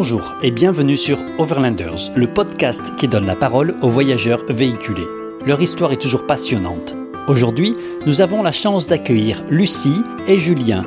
[0.00, 5.08] Bonjour et bienvenue sur Overlanders, le podcast qui donne la parole aux voyageurs véhiculés.
[5.44, 6.94] Leur histoire est toujours passionnante.
[7.26, 7.74] Aujourd'hui,
[8.06, 10.84] nous avons la chance d'accueillir Lucie et Julien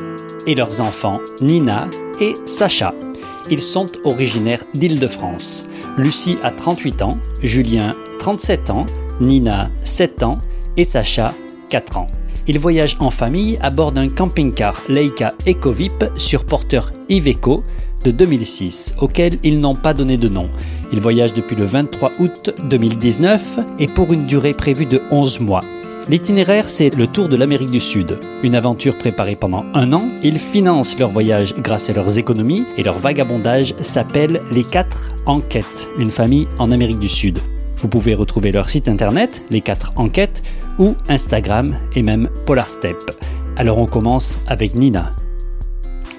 [0.47, 1.89] et leurs enfants Nina
[2.21, 2.95] et Sacha.
[3.49, 5.67] Ils sont originaires d'Île-de-France.
[5.97, 8.85] Lucie a 38 ans, Julien 37 ans,
[9.19, 10.37] Nina 7 ans
[10.77, 11.33] et Sacha
[11.67, 12.07] 4 ans.
[12.47, 17.65] Ils voyagent en famille à bord d'un camping-car Leica EcoVip sur porteur Iveco
[18.03, 20.47] de 2006, auquel ils n'ont pas donné de nom.
[20.91, 25.61] Ils voyagent depuis le 23 août 2019 et pour une durée prévue de 11 mois.
[26.09, 28.19] L'itinéraire, c'est le tour de l'Amérique du Sud.
[28.41, 30.09] Une aventure préparée pendant un an.
[30.23, 35.89] Ils financent leur voyage grâce à leurs économies et leur vagabondage s'appelle Les 4 Enquêtes,
[35.97, 37.39] une famille en Amérique du Sud.
[37.77, 40.43] Vous pouvez retrouver leur site internet, Les 4 Enquêtes,
[40.79, 42.97] ou Instagram et même Polarstep.
[43.55, 45.11] Alors on commence avec Nina.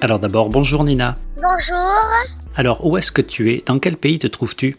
[0.00, 1.16] Alors d'abord, bonjour Nina.
[1.42, 1.77] Bonjour,
[2.55, 3.59] Alors où est-ce que tu es?
[3.66, 4.78] Dans quel pays te trouves-tu?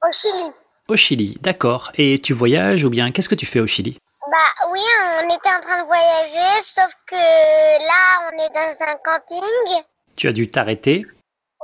[0.00, 0.52] Au Chili.
[0.86, 1.90] Au Chili, d'accord.
[1.96, 3.98] Et tu voyages ou bien qu'est-ce que tu fais au Chili?
[4.30, 4.80] Bah oui,
[5.22, 9.82] on était en train de voyager, sauf que là, on est dans un camping.
[10.14, 11.04] Tu as dû t'arrêter?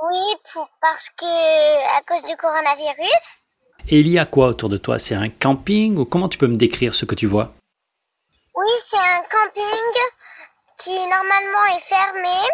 [0.01, 3.45] Oui, pour, parce que à cause du coronavirus.
[3.87, 4.99] Et il y a quoi autour de toi?
[4.99, 7.53] C'est un camping ou comment tu peux me décrire ce que tu vois?
[8.53, 10.01] Oui, c'est un camping
[10.77, 12.49] qui normalement est fermé.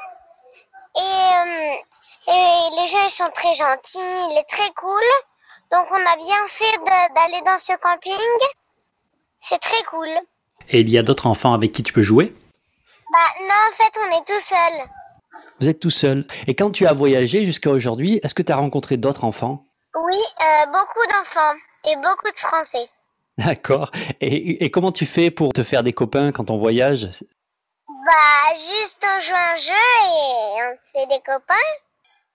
[0.95, 3.98] Et, euh, et les gens ils sont très gentils,
[4.32, 5.04] il est très cool.
[5.72, 6.78] Donc on a bien fait
[7.16, 8.14] d'aller dans ce camping.
[9.40, 10.10] C'est très cool.
[10.70, 12.36] Et il y a d'autres enfants avec qui tu peux jouer?
[13.12, 14.88] Bah non, en fait, on est tout seul.
[15.60, 16.26] Vous êtes tout seul.
[16.48, 19.66] Et quand tu as voyagé jusqu'à aujourd'hui, est-ce que tu as rencontré d'autres enfants?
[19.95, 21.56] Oui, euh, beaucoup d'enfants
[21.90, 22.90] et beaucoup de Français.
[23.38, 23.92] D'accord.
[24.22, 27.08] Et, et comment tu fais pour te faire des copains quand on voyage?
[28.10, 31.54] Bah, juste on joue un jeu et on se fait des copains.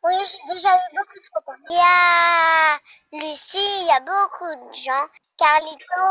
[0.05, 1.59] Oui, j'ai déjà eu beaucoup de copains.
[1.69, 2.79] Il y a
[3.13, 5.07] Lucie, il y a beaucoup de gens.
[5.37, 6.05] Carlito,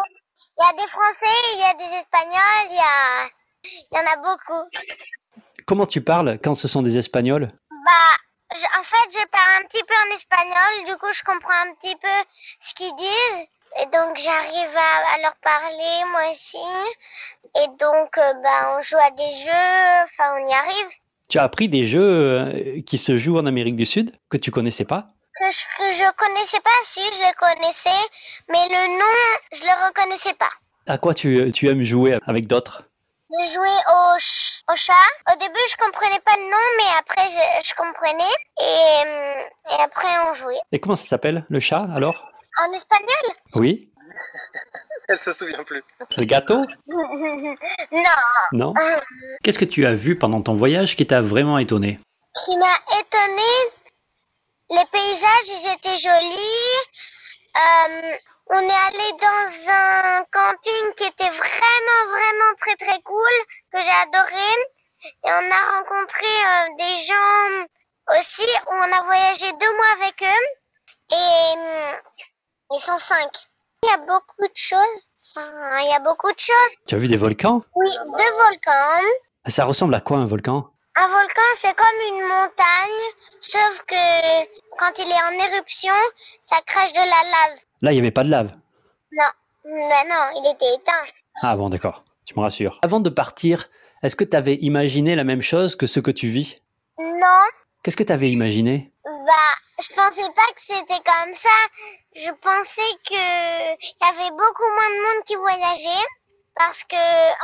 [0.58, 3.30] il y a des Français, il y a des Espagnols, il y a...
[3.64, 4.70] Il y en a beaucoup.
[5.66, 7.48] Comment tu parles quand ce sont des Espagnols?
[7.70, 8.18] Bah,
[8.54, 11.74] je- en fait, je parle un petit peu en espagnol, du coup, je comprends un
[11.76, 12.10] petit peu
[12.60, 13.48] ce qu'ils disent.
[13.82, 16.58] Et donc, j'arrive à, à leur parler, moi aussi.
[17.56, 20.88] Et donc, euh, bah, on joue à des jeux, enfin, on y arrive.
[21.30, 24.52] Tu as appris des jeux euh, qui se jouent en Amérique du Sud que tu
[24.52, 25.08] connaissais pas?
[25.40, 28.10] Que je, que je connaissais pas, si, je le connaissais,
[28.50, 30.50] mais le nom, je le reconnaissais pas.
[30.88, 32.84] À quoi tu, tu aimes jouer avec d'autres?
[33.30, 34.94] Je jouais au, ch- au chat.
[35.34, 38.24] Au début, je comprenais pas le nom, mais après, je, je comprenais.
[38.62, 40.60] Et, hum, et après, on jouait.
[40.72, 42.30] Et comment ça s'appelle Le chat alors?
[42.64, 43.36] En espagnol?
[43.56, 43.90] Oui
[45.10, 45.84] Elle se souvient plus.
[46.18, 48.04] Le gâteau Non.
[48.54, 48.74] Non
[49.44, 52.00] Qu'est-ce que tu as vu pendant ton voyage qui t'a vraiment étonné
[52.36, 53.52] qui m'a étonné.
[54.72, 56.78] Les paysages, ils étaient jolis.
[57.56, 58.16] Euh,
[58.50, 63.34] on est allé dans un camping qui était vraiment, vraiment très, très cool,
[63.72, 64.52] que j'ai adoré.
[65.04, 70.22] Et on a rencontré euh, des gens aussi, où on a voyagé deux mois avec
[70.24, 70.46] eux.
[71.12, 71.54] Et
[72.74, 73.32] ils sont cinq.
[73.84, 75.10] Il y a beaucoup de choses.
[75.36, 76.72] Enfin, il y a beaucoup de choses.
[76.88, 77.62] Tu as vu des volcans?
[77.76, 79.04] Oui, deux volcans.
[79.46, 80.70] Ça ressemble à quoi un volcan?
[80.96, 83.04] Un volcan, c'est comme une montagne,
[83.42, 84.46] sauf que
[84.78, 85.94] quand il est en éruption,
[86.42, 87.60] ça crache de la lave.
[87.82, 88.54] Là, il n'y avait pas de lave?
[89.12, 89.28] Non,
[89.66, 91.14] non, non, il était éteint.
[91.42, 92.04] Ah bon, d'accord.
[92.26, 92.80] Tu me rassures.
[92.84, 93.70] Avant de partir,
[94.04, 96.58] est-ce que tu avais imaginé la même chose que ce que tu vis?
[97.00, 97.42] Non,
[97.84, 98.93] Qu'est-ce que tu avais imaginé?
[99.06, 101.50] Bah, je pensais pas que c'était comme ça.
[102.16, 106.06] Je pensais que y avait beaucoup moins de monde qui voyageait,
[106.56, 106.96] parce que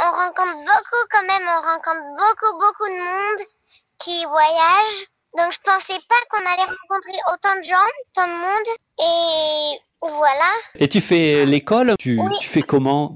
[0.06, 3.48] on rencontre beaucoup quand même, on rencontre beaucoup, beaucoup de monde
[4.00, 5.06] qui voyage.
[5.38, 8.70] Donc je pensais pas qu'on allait rencontrer autant de gens, autant de monde,
[9.00, 10.52] et voilà.
[10.76, 11.96] Et tu fais l'école?
[12.00, 12.40] Tu, Oui.
[12.40, 13.16] tu fais comment?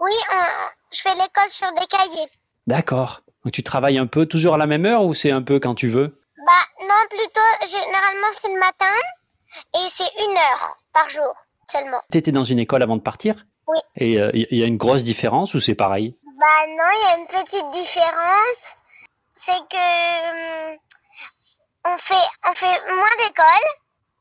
[0.00, 2.28] Oui, on- je fais l'école sur des cahiers.
[2.66, 3.20] D'accord.
[3.44, 5.74] Donc tu travailles un peu toujours à la même heure ou c'est un peu quand
[5.74, 6.20] tu veux?
[6.48, 8.96] Bah non, plutôt, généralement c'est le matin
[9.74, 11.34] et c'est une heure par jour
[11.70, 12.00] seulement.
[12.10, 13.34] Tu étais dans une école avant de partir?
[13.66, 13.78] Oui.
[13.96, 16.16] Et il y a une grosse différence ou c'est pareil?
[16.40, 18.76] Bah non, il y a une petite différence.
[19.34, 20.78] C'est que hum,
[21.84, 23.68] on fait on fait moins d'école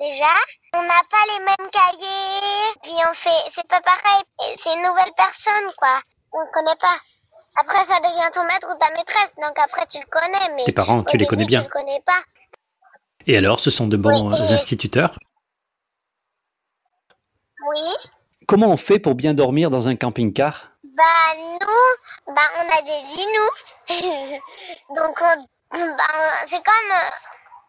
[0.01, 0.33] déjà.
[0.74, 2.74] On n'a pas les mêmes cahiers.
[2.83, 4.24] Puis on fait c'est pas pareil.
[4.57, 6.01] C'est une nouvelle personne quoi.
[6.33, 6.97] On ne connaît pas.
[7.59, 9.33] Après ça devient ton maître ou ta maîtresse.
[9.36, 11.62] Donc après tu le connais mais Tes parents, tu les début, connais bien.
[11.62, 12.19] Tu le connais pas.
[13.30, 15.18] Et alors, ce sont de bons Oui, et- instituteurs?
[17.69, 17.81] Oui.
[18.48, 20.71] Comment on fait pour bien dormir dans un camping-car?
[20.95, 21.04] Bah
[21.38, 24.36] nous, bah on a des lits nous.
[24.95, 26.03] Donc on, bah,
[26.45, 27.10] c'est comme, euh,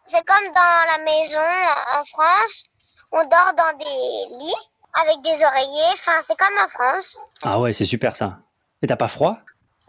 [0.05, 2.63] C'est comme dans la maison en France,
[3.11, 4.55] on dort dans des lits
[5.01, 5.93] avec des oreillers.
[5.93, 7.17] Enfin, c'est comme en France.
[7.43, 8.39] Ah ouais, c'est super ça.
[8.81, 9.39] Et t'as pas froid?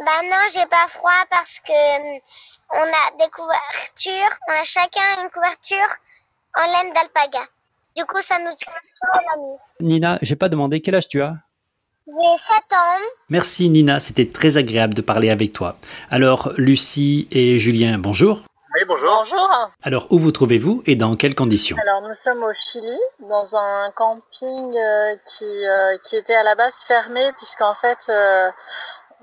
[0.00, 2.20] Bah non, j'ai pas froid parce que hum,
[2.72, 4.34] on a des couvertures.
[4.48, 5.94] On a chacun une couverture
[6.56, 7.44] en laine d'alpaga.
[7.96, 9.58] Du coup, ça nous tient chaud la nuit.
[9.80, 11.34] Nina, j'ai pas demandé quel âge tu as
[12.06, 13.00] J'ai 7 ans.
[13.28, 15.76] Merci Nina, c'était très agréable de parler avec toi.
[16.10, 18.44] Alors Lucie et Julien, bonjour.
[18.74, 19.10] Oui, bonjour.
[19.18, 19.70] Bonjour.
[19.82, 21.76] Alors où vous trouvez-vous et dans quelles conditions?
[21.82, 22.98] Alors nous sommes au Chili,
[23.28, 28.48] dans un camping euh, qui, euh, qui était à la base fermé, puisqu'en fait euh,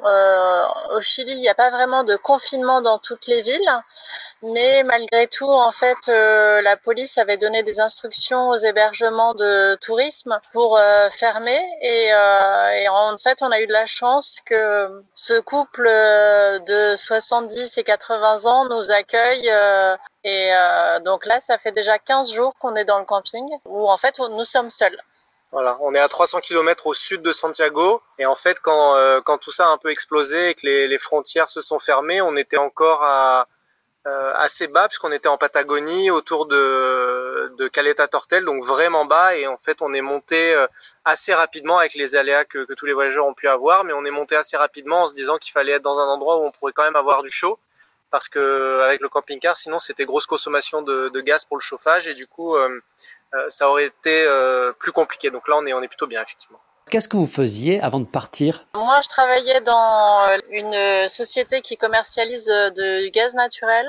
[0.05, 0.63] euh,
[0.95, 3.71] au Chili il n'y a pas vraiment de confinement dans toutes les villes,
[4.43, 9.75] mais malgré tout en fait euh, la police avait donné des instructions aux hébergements de
[9.75, 14.39] tourisme pour euh, fermer et, euh, et en fait on a eu de la chance
[14.45, 21.25] que ce couple euh, de 70 et 80 ans nous accueille euh, et euh, donc
[21.25, 24.43] là, ça fait déjà 15 jours qu'on est dans le camping où en fait nous
[24.43, 24.99] sommes seuls.
[25.51, 28.01] Voilà, on est à 300 km au sud de Santiago.
[28.19, 30.97] Et en fait, quand, euh, quand tout ça a un peu explosé et que les,
[30.97, 36.47] frontières se sont fermées, on était encore euh, assez bas, puisqu'on était en Patagonie, autour
[36.47, 39.37] de, Caleta Tortel, donc vraiment bas.
[39.37, 40.67] Et en fait, on est monté euh,
[41.05, 43.85] assez rapidement avec les aléas que tous les voyageurs ont pu avoir.
[43.85, 46.39] Mais on est monté assez rapidement en se disant qu'il fallait être dans un endroit
[46.39, 47.57] où on pourrait quand même avoir du chaud.
[48.09, 52.07] Parce que avec le camping-car, sinon c'était grosse consommation de, de, gaz pour le chauffage
[52.07, 52.69] et du coup euh,
[53.33, 55.29] euh, ça aurait été euh, plus compliqué.
[55.29, 56.59] Donc là on est on est plutôt bien effectivement.
[56.89, 58.63] Qu'est-ce que vous faisiez avant de partir?
[58.73, 63.85] Moi, je travaillais dans une société qui commercialise du gaz naturel,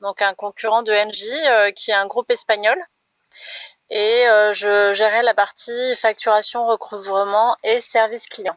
[0.00, 2.78] donc un concurrent de Engie, qui est un groupe espagnol.
[3.90, 8.56] Et je gérais la partie facturation, recouvrement et service client.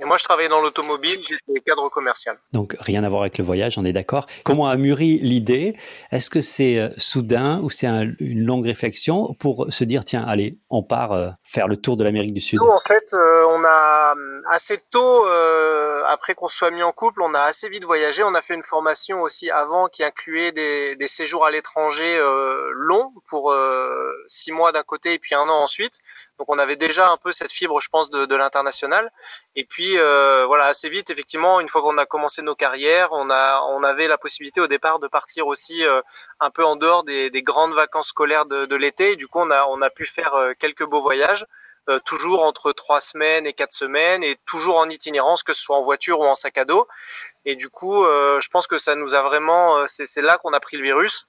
[0.00, 2.36] Et moi, je travaillais dans l'automobile, j'étais cadre commercial.
[2.52, 4.26] Donc, rien à voir avec le voyage, on est d'accord.
[4.44, 5.76] Comment a mûri l'idée?
[6.10, 10.24] Est-ce que c'est euh, soudain ou c'est un, une longue réflexion pour se dire, tiens,
[10.26, 12.58] allez, on part euh, faire le tour de l'Amérique du Sud?
[12.60, 14.14] Nous, en fait, euh, on a
[14.50, 18.24] assez tôt, euh, après qu'on soit mis en couple, on a assez vite voyagé.
[18.24, 22.20] On a fait une formation aussi avant qui incluait des, des séjours à l'étranger
[22.72, 23.54] longs pour
[24.26, 26.00] six mois d'un côté et puis un an ensuite.
[26.38, 29.10] Donc, on avait déjà un peu cette fibre, je pense, de, de l'international.
[29.56, 33.30] Et puis, euh, voilà, assez vite, effectivement, une fois qu'on a commencé nos carrières, on
[33.30, 36.00] a, on avait la possibilité au départ de partir aussi euh,
[36.40, 39.16] un peu en dehors des, des grandes vacances scolaires de, de l'été.
[39.16, 41.46] Du coup, on a, on a pu faire euh, quelques beaux voyages,
[42.06, 45.82] toujours entre trois semaines et quatre semaines, et toujours en itinérance, que ce soit en
[45.82, 46.86] voiture ou en sac à dos.
[47.44, 50.78] Et du coup, je pense que ça nous a vraiment, c'est là qu'on a pris
[50.78, 51.26] le virus.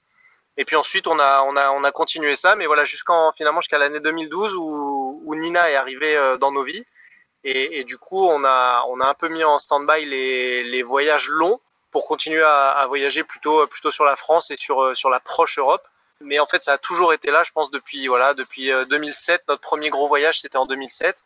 [0.56, 3.60] Et puis ensuite, on a, on a, on a continué ça, mais voilà, jusqu'en finalement
[3.60, 6.86] jusqu'à l'année 2012 où, où Nina est arrivée dans nos vies.
[7.48, 11.28] Et, du coup, on a, on a un peu mis en stand-by les, les voyages
[11.28, 11.60] longs
[11.92, 15.86] pour continuer à, voyager plutôt, plutôt sur la France et sur, sur la proche Europe.
[16.20, 19.42] Mais en fait, ça a toujours été là, je pense, depuis, voilà, depuis 2007.
[19.48, 21.24] Notre premier gros voyage, c'était en 2007.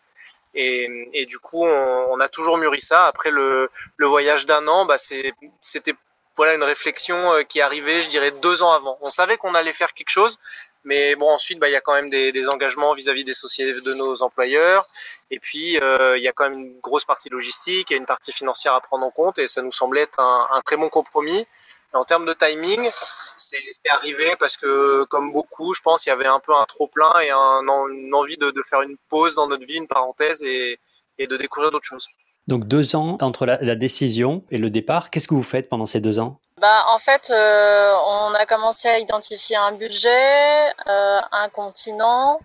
[0.54, 3.06] Et, et, du coup, on, on, a toujours mûri ça.
[3.06, 5.94] Après le, le voyage d'un an, bah, c'était
[6.36, 7.16] voilà une réflexion
[7.48, 8.96] qui est arrivée, je dirais, deux ans avant.
[9.00, 10.38] On savait qu'on allait faire quelque chose,
[10.84, 13.80] mais bon, ensuite, bah, il y a quand même des, engagements vis-à-vis -vis des sociétés
[13.80, 14.88] de nos employeurs.
[15.30, 18.32] Et puis, euh, il y a quand même une grosse partie logistique et une partie
[18.32, 19.38] financière à prendre en compte.
[19.38, 21.46] Et ça nous semblait être un, très bon compromis.
[21.92, 22.88] En termes de timing,
[23.36, 27.12] c'est arrivé parce que, comme beaucoup, je pense, il y avait un peu un trop-plein
[27.20, 30.78] et un, une envie de, faire une pause dans notre vie, une parenthèse et
[31.18, 32.08] de découvrir d'autres choses.
[32.50, 35.10] Donc deux ans entre la, décision et le départ.
[35.10, 36.40] Qu'est-ce que vous faites pendant ces deux ans?
[36.60, 42.40] Bah, en fait, euh, on a commencé à identifier un budget, euh, un continent,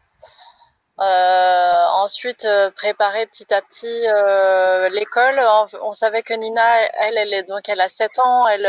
[1.00, 4.04] euh, ensuite préparer petit à petit
[4.96, 5.40] l'école.
[5.40, 8.68] On, on, savait que Nina, elle, elle est donc elle a 7 ans, elle,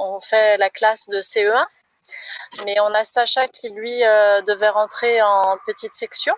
[0.00, 1.64] on fait la classe de CE1,
[2.66, 4.00] mais on a Sacha qui lui
[4.46, 6.34] devait rentrer en petite section.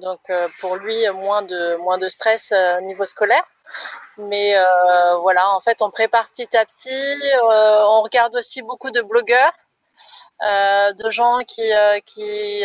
[0.00, 0.20] Donc
[0.60, 2.52] pour lui, moins de, moins de stress
[2.82, 3.44] niveau scolaire.
[4.18, 6.90] Mais euh, voilà, en fait, on prépare petit à petit.
[6.90, 9.52] Euh, on regarde aussi beaucoup de blogueurs,
[10.42, 11.70] euh, de gens qui,
[12.06, 12.64] qui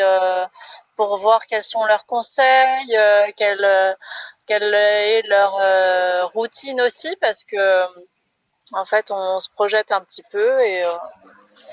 [0.96, 2.98] pour voir quels sont leurs conseils,
[3.38, 3.98] quelle,
[4.46, 7.86] quelle est leur routine aussi, parce que
[8.74, 10.84] en fait, on se projette un petit peu et,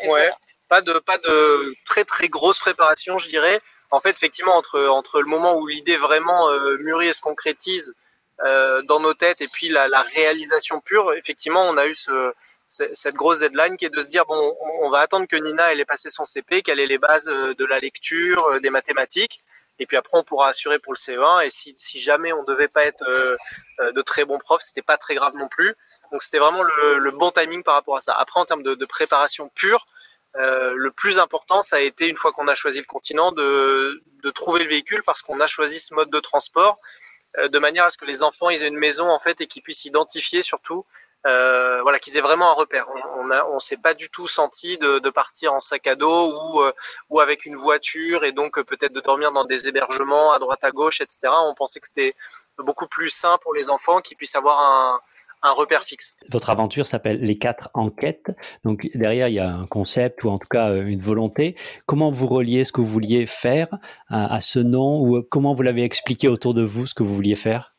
[0.02, 0.20] et ouais.
[0.20, 0.36] Voilà
[0.68, 3.58] pas de pas de très très grosse préparation je dirais
[3.90, 7.92] en fait effectivement entre entre le moment où l'idée vraiment euh, mûrit et se concrétise
[8.42, 12.32] euh, dans nos têtes et puis la, la, réalisation pure, effectivement, on a eu ce,
[12.68, 15.80] cette grosse deadline qui est de se dire bon, on va attendre que Nina elle
[15.80, 19.40] ait passé son CP, qu'elle ait les bases euh, de la lecture, euh, des mathématiques,
[19.80, 21.44] et puis après on pourra assurer pour le CE1.
[21.44, 23.04] Et si, jamais on devait pas être
[23.80, 25.74] de très bons profs, c'était pas très grave non plus.
[26.12, 28.14] Donc c'était vraiment le, bon timing par rapport à ça.
[28.14, 29.86] Après en termes de, préparation pure,
[30.34, 34.02] le plus important, ça a été une fois qu'on a choisi le continent de,
[34.34, 36.78] trouver le véhicule parce qu'on a choisi ce mode de transport
[37.38, 39.82] de manière à ce que les enfants aient une maison en fait et qu'ils puissent
[39.82, 40.84] s'identifier surtout
[41.26, 42.86] euh, voilà, qu'ils aient vraiment un repère.
[43.52, 47.44] On, s'est pas du tout senti de, partir en sac à dos ou, euh, avec
[47.44, 51.00] une voiture et donc euh, peut-être de dormir dans des hébergements à droite à gauche,
[51.00, 51.28] etc.
[51.44, 52.14] On pensait que c'était
[52.58, 55.00] beaucoup plus sain pour les enfants qu'ils puissent avoir un,
[55.52, 56.16] repère fixe.
[56.30, 58.30] Votre aventure s'appelle Les quatre enquêtes.
[58.64, 61.54] Donc derrière, il y a un concept ou en tout cas une volonté.
[61.86, 63.68] Comment vous reliez ce que vous vouliez faire
[64.08, 67.36] à ce nom ou comment vous l'avez expliqué autour de vous ce que vous vouliez
[67.36, 67.69] faire?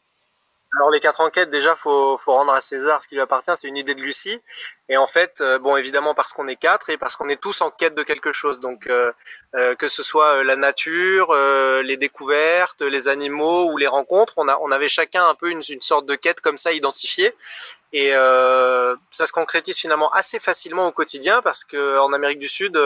[0.77, 3.51] Alors les quatre enquêtes, déjà, faut, faut rendre à César ce qui lui appartient.
[3.55, 4.41] C'est une idée de Lucie.
[4.87, 7.59] Et en fait, euh, bon, évidemment parce qu'on est quatre et parce qu'on est tous
[7.61, 8.61] en quête de quelque chose.
[8.61, 9.11] Donc, euh,
[9.55, 11.35] euh, que ce soit la nature,
[11.83, 15.61] les découvertes, les animaux ou les rencontres, on, a, on avait chacun un peu une,
[15.67, 17.35] une sorte de quête comme ça identifiée.
[17.91, 22.79] Et ça se concrétise finalement assez facilement au quotidien parce que en Amérique du Sud.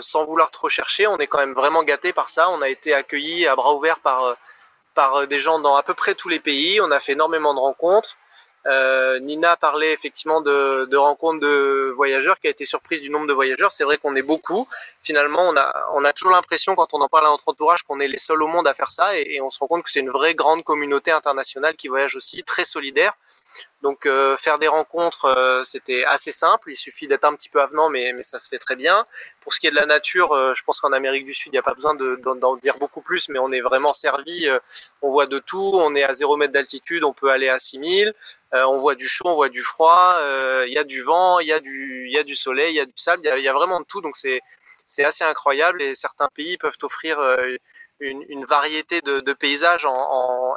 [0.00, 2.48] sans vouloir trop chercher, on est quand même vraiment gâté par ça.
[2.50, 4.36] On a été accueillis à bras ouverts par
[4.94, 6.80] par euh, des gens dans à peu près tous les pays.
[6.80, 8.16] On a fait énormément de rencontres.
[8.66, 13.32] Euh, Nina parlait effectivement de, rencontres de voyageurs, qui a été surprise du nombre de
[13.32, 13.72] voyageurs.
[13.72, 14.66] C'est vrai qu'on est beaucoup.
[15.02, 18.00] Finalement, on a, on a toujours l'impression, quand on en parle à notre entourage, qu'on
[18.00, 20.00] est les seuls au monde à faire ça, et on se rend compte que c'est
[20.00, 23.12] une vraie grande communauté internationale qui voyage aussi, très solidaire.
[23.84, 26.72] Donc euh, faire des rencontres, euh, c'était assez simple.
[26.72, 29.04] Il suffit d'être un petit peu avenant, mais, mais ça se fait très bien.
[29.42, 31.56] Pour ce qui est de la nature, euh, je pense qu'en Amérique du Sud, il
[31.56, 34.48] n'y a pas besoin d'en dire beaucoup plus, mais on est vraiment servi.
[35.02, 35.72] on voit de tout.
[35.74, 38.14] On est à 0 mètre d'altitude, on peut aller à 6000.
[38.52, 40.16] on voit du chaud, on voit du froid.
[40.66, 42.80] Il y a du vent, il y, a du, y a du soleil, il y
[42.80, 43.22] a du sable.
[43.22, 44.00] Il y, y, a vraiment de tout.
[44.00, 45.82] Donc c'est assez incroyable.
[45.82, 47.18] Et certains pays peuvent offrir
[48.04, 49.86] une, variété de, paysages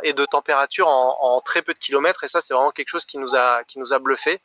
[0.04, 2.24] et de températures en, très peu de kilomètres.
[2.24, 4.40] Et ça, c'est vraiment quelque chose qui nous a, qui bluffé.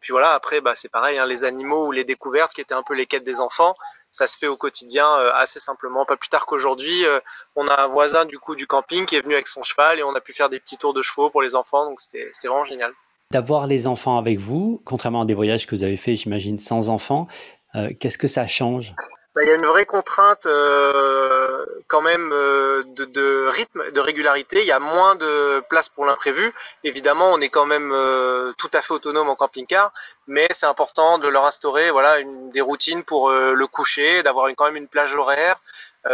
[0.00, 2.82] Puis voilà, après, bah, c'est pareil, hein, les animaux ou les découvertes qui étaient un
[2.82, 3.74] peu les quêtes des enfants,
[4.10, 6.04] ça se fait au quotidien euh, assez simplement.
[6.04, 7.18] Pas plus tard qu'aujourd'hui, euh,
[7.56, 10.02] on a un voisin du coup du camping qui est venu avec son cheval et
[10.02, 12.64] on a pu faire des petits tours de chevaux pour les enfants, donc c'était vraiment
[12.64, 12.92] génial.
[13.32, 16.88] D'avoir les enfants avec vous, contrairement à des voyages que vous avez fait, j'imagine, sans
[16.88, 17.26] enfants,
[17.74, 18.94] euh, qu'est-ce que ça change?
[19.36, 24.60] Bah, il y a une vraie contrainte euh, quand même euh, de, rythme, de régularité.
[24.62, 26.50] Il y a moins de place pour l'imprévu.
[26.84, 29.92] Évidemment, on est quand même euh, tout à fait autonome en camping-car,
[30.26, 32.16] mais c'est important de leur instaurer voilà
[32.50, 35.56] des routines pour le coucher, d'avoir quand même une plage horaire,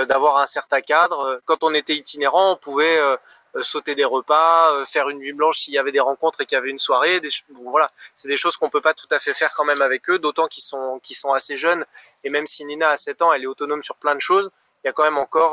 [0.07, 1.41] d'avoir un certain cadre.
[1.45, 3.17] Quand on était itinérant, on pouvait euh,
[3.57, 6.57] euh, sauter des repas, faire une nuit blanche s'il y avait des rencontres et qu'il
[6.57, 7.21] y avait une soirée.
[7.21, 7.29] Des,
[7.65, 10.19] voilà, c'est des choses qu'on peut pas tout à fait faire quand même avec eux,
[10.19, 11.85] d'autant qu'ils sont qu'ils sont assez jeunes.
[12.25, 14.51] Et même si Nina a 7 ans, elle est autonome sur plein de choses.
[14.85, 15.53] Il y a quand même encore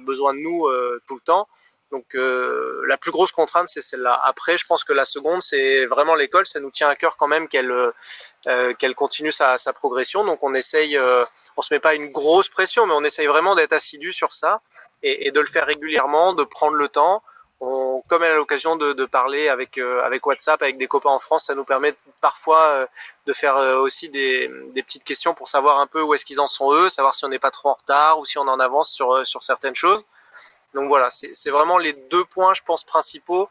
[0.00, 0.66] besoin de nous
[1.06, 1.46] tout le temps.
[1.90, 4.20] Donc euh, la plus grosse contrainte c'est celle-là.
[4.24, 6.46] Après, je pense que la seconde c'est vraiment l'école.
[6.46, 10.24] Ça nous tient à cœur quand même qu'elle euh, qu'elle continue sa, sa, progression.
[10.24, 11.24] Donc on essaye, euh,
[11.56, 14.60] on se met pas une grosse pression, mais on essaye vraiment d'être assidu sur ça
[15.02, 17.22] et, et, de le faire régulièrement, de prendre le temps.
[17.60, 21.10] On, comme elle a l'occasion de, de, parler avec euh, avec WhatsApp, avec des copains
[21.10, 22.86] en France, ça nous permet parfois euh,
[23.26, 26.40] de faire euh, aussi des, des, petites questions pour savoir un peu où est-ce qu'ils
[26.40, 28.60] en sont eux, savoir si on n'est pas trop en retard ou si on en
[28.60, 30.04] avance sur sur certaines choses.
[30.74, 33.48] Donc voilà, c'est vraiment les deux points, je pense, principaux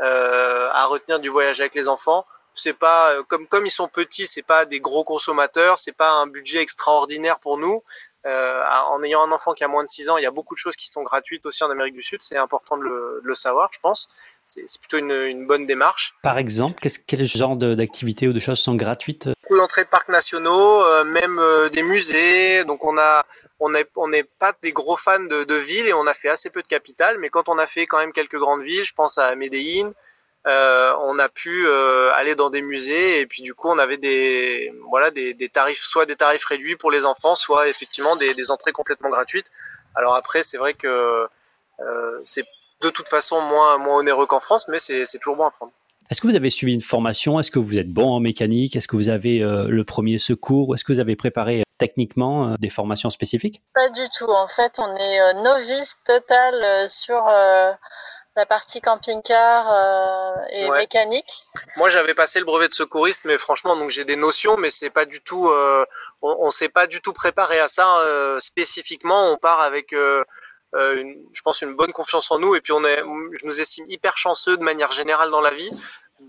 [0.00, 2.24] euh, à retenir du voyage avec les enfants.
[2.54, 6.10] C'est pas euh, comme comme ils sont petits, c'est pas des gros consommateurs, c'est pas
[6.10, 7.82] un budget extraordinaire pour nous.
[8.26, 10.54] Euh, en ayant un enfant qui a moins de 6 ans, il y a beaucoup
[10.54, 12.20] de choses qui sont gratuites aussi en Amérique du Sud.
[12.22, 14.08] C'est important de le, de le, savoir, je pense.
[14.44, 16.12] C'est plutôt une, une, bonne démarche.
[16.22, 16.74] Par exemple,
[17.06, 19.30] quel genre d'activités ou de choses sont gratuites?
[19.48, 22.64] L'entrée de parcs nationaux, euh, même euh, des musées.
[22.64, 23.24] Donc on a,
[23.58, 26.50] on n'est on pas des gros fans de, de villes et on a fait assez
[26.50, 27.16] peu de capitales.
[27.18, 29.92] Mais quand on a fait quand même quelques grandes villes, je pense à Medellín,
[30.46, 33.98] euh, on a pu euh, aller dans des musées et puis du coup on avait
[33.98, 38.32] des voilà des, des, tarifs soit des tarifs réduits pour les enfants soit effectivement des,
[38.32, 39.48] des entrées complètement gratuites.
[39.94, 40.86] Alors après c'est vrai que
[41.80, 42.44] euh, c'est
[42.80, 45.72] de toute façon moins moins onéreux qu'en France mais c'est toujours bon à prendre.
[46.10, 47.38] Est-ce que vous avez suivi une formation?
[47.38, 48.74] Est-ce que vous êtes bon en mécanique?
[48.74, 50.74] Est-ce que vous avez euh, le premier secours?
[50.74, 53.62] Est-ce que vous avez préparé techniquement euh, des formations spécifiques?
[53.74, 54.28] Pas du tout.
[54.28, 57.22] En fait, on est euh, novice total sur
[58.36, 60.78] la partie camping-car euh, et ouais.
[60.78, 61.44] mécanique.
[61.76, 64.90] Moi, j'avais passé le brevet de secouriste, mais franchement, donc j'ai des notions, mais c'est
[64.90, 65.84] pas du tout, euh,
[66.22, 69.32] on, on s'est pas du tout préparé à ça euh, spécifiquement.
[69.32, 70.22] On part avec, euh,
[70.72, 73.86] une, je pense, une bonne confiance en nous, et puis on est, je nous estime
[73.88, 75.70] hyper chanceux de manière générale dans la vie.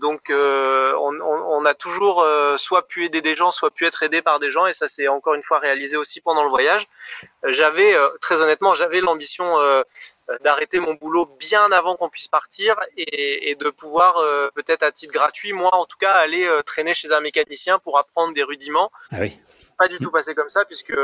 [0.02, 4.02] Donc, euh, on, on, a toujours euh, soit pu aider des gens, soit pu être
[4.02, 6.88] aidé par des gens, et ça s'est encore une fois réalisé aussi pendant le voyage.
[7.44, 9.46] J'avais, euh, très honnêtement, j'avais l'ambition
[10.42, 14.14] d'arrêter mon boulot bien avant qu'on puisse partir et, et de pouvoir,
[14.54, 18.32] peut-être à titre gratuit, moi en tout cas, aller traîner chez un mécanicien pour apprendre
[18.34, 18.90] des rudiments.
[19.12, 19.38] Ah oui.
[19.78, 20.94] pas du tout passé comme ça puisque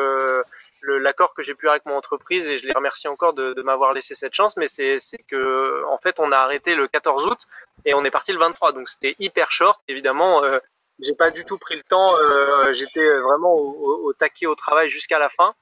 [0.82, 3.92] l'accord que j'ai pu avec mon entreprise et je les remercie encore de, de m'avoir
[3.92, 7.40] laissé cette chance, mais c'est que en fait on a arrêté le 14 août
[7.88, 9.80] et on est parti le 23, donc c'était hyper short.
[9.88, 10.59] Évidemment, euh,
[11.00, 12.14] j'ai pas du tout pris le temps.
[12.16, 15.54] Euh, J'étais vraiment au, au, taquet au travail jusqu'à la fin.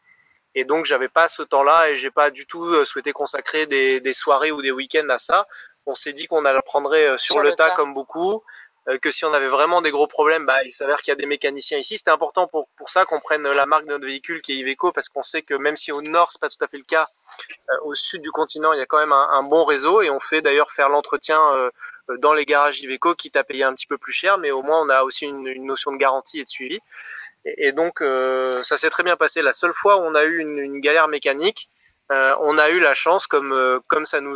[0.57, 4.01] Et donc, j'avais pas ce temps-là et j'ai pas du tout euh, souhaité consacrer des,
[4.01, 5.47] des soirées ou des week-ends à ça.
[5.85, 8.43] On s'est dit qu'on allait prendrait euh, sur, le, tas, comme beaucoup.
[8.89, 11.17] Euh, que si on avait vraiment des gros problèmes, bah, il s'avère qu'il y a
[11.17, 11.99] des mécaniciens ici.
[11.99, 14.93] C'était important pour, pour ça qu'on prenne la marque de notre véhicule qui est Iveco
[14.93, 17.09] parce qu'on sait que même si au nord c'est pas tout à fait le cas,
[17.71, 20.11] euh, au sud du continent il y a quand même un, un bon réseau et
[20.11, 21.71] on fait d'ailleurs faire l'entretien euh,
[22.19, 24.81] dans les garages Iveco quitte à payer un petit peu plus cher, mais au moins
[24.83, 26.79] on a aussi une, une notion de garantie et de suivi.
[27.45, 28.03] Et, donc
[28.63, 29.41] ça s'est très bien passé.
[29.41, 31.69] La seule fois où on a eu une, une galère mécanique,
[32.13, 34.35] euh, on a eu la chance, comme euh, ça nous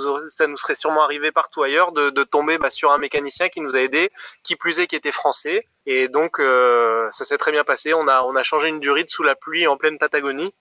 [0.57, 4.11] serait sûrement arrivé partout ailleurs, de, tomber bah, sur un mécanicien qui nous a aidé,
[4.43, 7.95] qui plus est qui était français, et donc euh, ça s'est très bien passé.
[7.95, 10.53] On a changé une durite sous la pluie en pleine Patagonie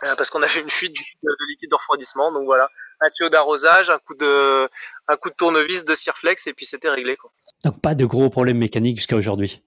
[0.00, 2.32] parce qu'on avait une fuite de, liquide de refroidissement.
[2.32, 2.68] Donc voilà,
[3.00, 4.68] un tuyau d'arrosage, un coup de
[5.36, 7.16] tournevis, de cirflex, et puis c'était réglé.
[7.64, 9.62] Donc pas de gros problèmes mécaniques jusqu'à aujourd'hui.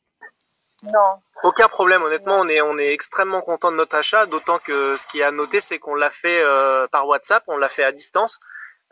[0.85, 1.21] Non.
[1.43, 5.05] Aucun problème, honnêtement, on est, on est extrêmement content de notre achat, d'autant que ce
[5.05, 7.91] qui est à noter, c'est qu'on l'a fait euh, par WhatsApp, on l'a fait à
[7.91, 8.39] distance,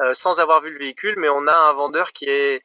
[0.01, 2.61] euh, sans avoir vu le véhicule, mais on a un vendeur qui est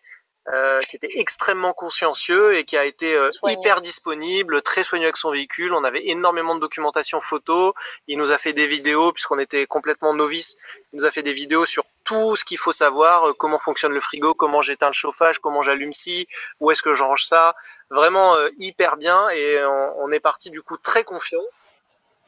[0.53, 5.19] euh, qui était extrêmement consciencieux et qui a été euh, hyper disponible, très soigneux avec
[5.19, 5.75] son véhicule.
[5.75, 7.75] On avait énormément de documentation photo.
[8.07, 10.57] Il nous a fait des vidéos puisqu'on était complètement novice.
[10.93, 13.93] Il nous a fait des vidéos sur tout ce qu'il faut savoir, euh, comment fonctionne
[13.93, 16.27] le frigo, comment j'éteins le chauffage, comment j'allume ci,
[16.61, 17.55] où est-ce que je range ça.
[17.91, 21.43] Vraiment hyper bien et on, on est parti du coup très confiant.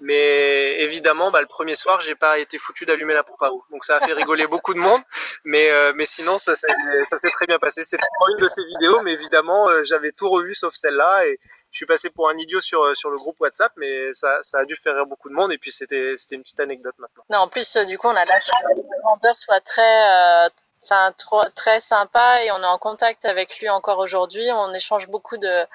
[0.01, 3.65] Mais évidemment, bah, le premier soir, j'ai pas été foutu d'allumer la pompe à eau.
[3.71, 5.01] Donc ça a fait rigoler beaucoup de monde.
[5.45, 7.83] Mais, euh, mais sinon, ça s'est très bien passé.
[7.83, 11.27] C'est une de ces vidéos, mais évidemment, euh, j'avais tout revu sauf celle-là.
[11.27, 11.39] Et
[11.71, 14.61] je suis passé pour un idiot sur, euh, sur le groupe WhatsApp, mais ça, ça
[14.61, 15.53] a dû faire rire beaucoup de monde.
[15.53, 17.25] Et puis c'était une petite anecdote maintenant.
[17.29, 20.51] Non, en plus, du coup, on a la chance que le vendeur soit très...
[20.83, 21.13] Enfin,
[21.55, 24.49] très sympa et on est en contact avec lui encore aujourd'hui.
[24.51, 25.67] On échange beaucoup de,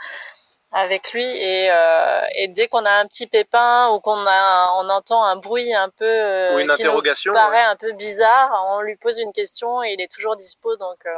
[0.78, 4.90] avec lui et, euh, et dès qu'on a un petit pépin ou qu'on a on
[4.90, 7.72] entend un bruit un peu euh, une qui interrogation, nous paraît ouais.
[7.72, 11.12] un peu bizarre, on lui pose une question et il est toujours dispo donc euh...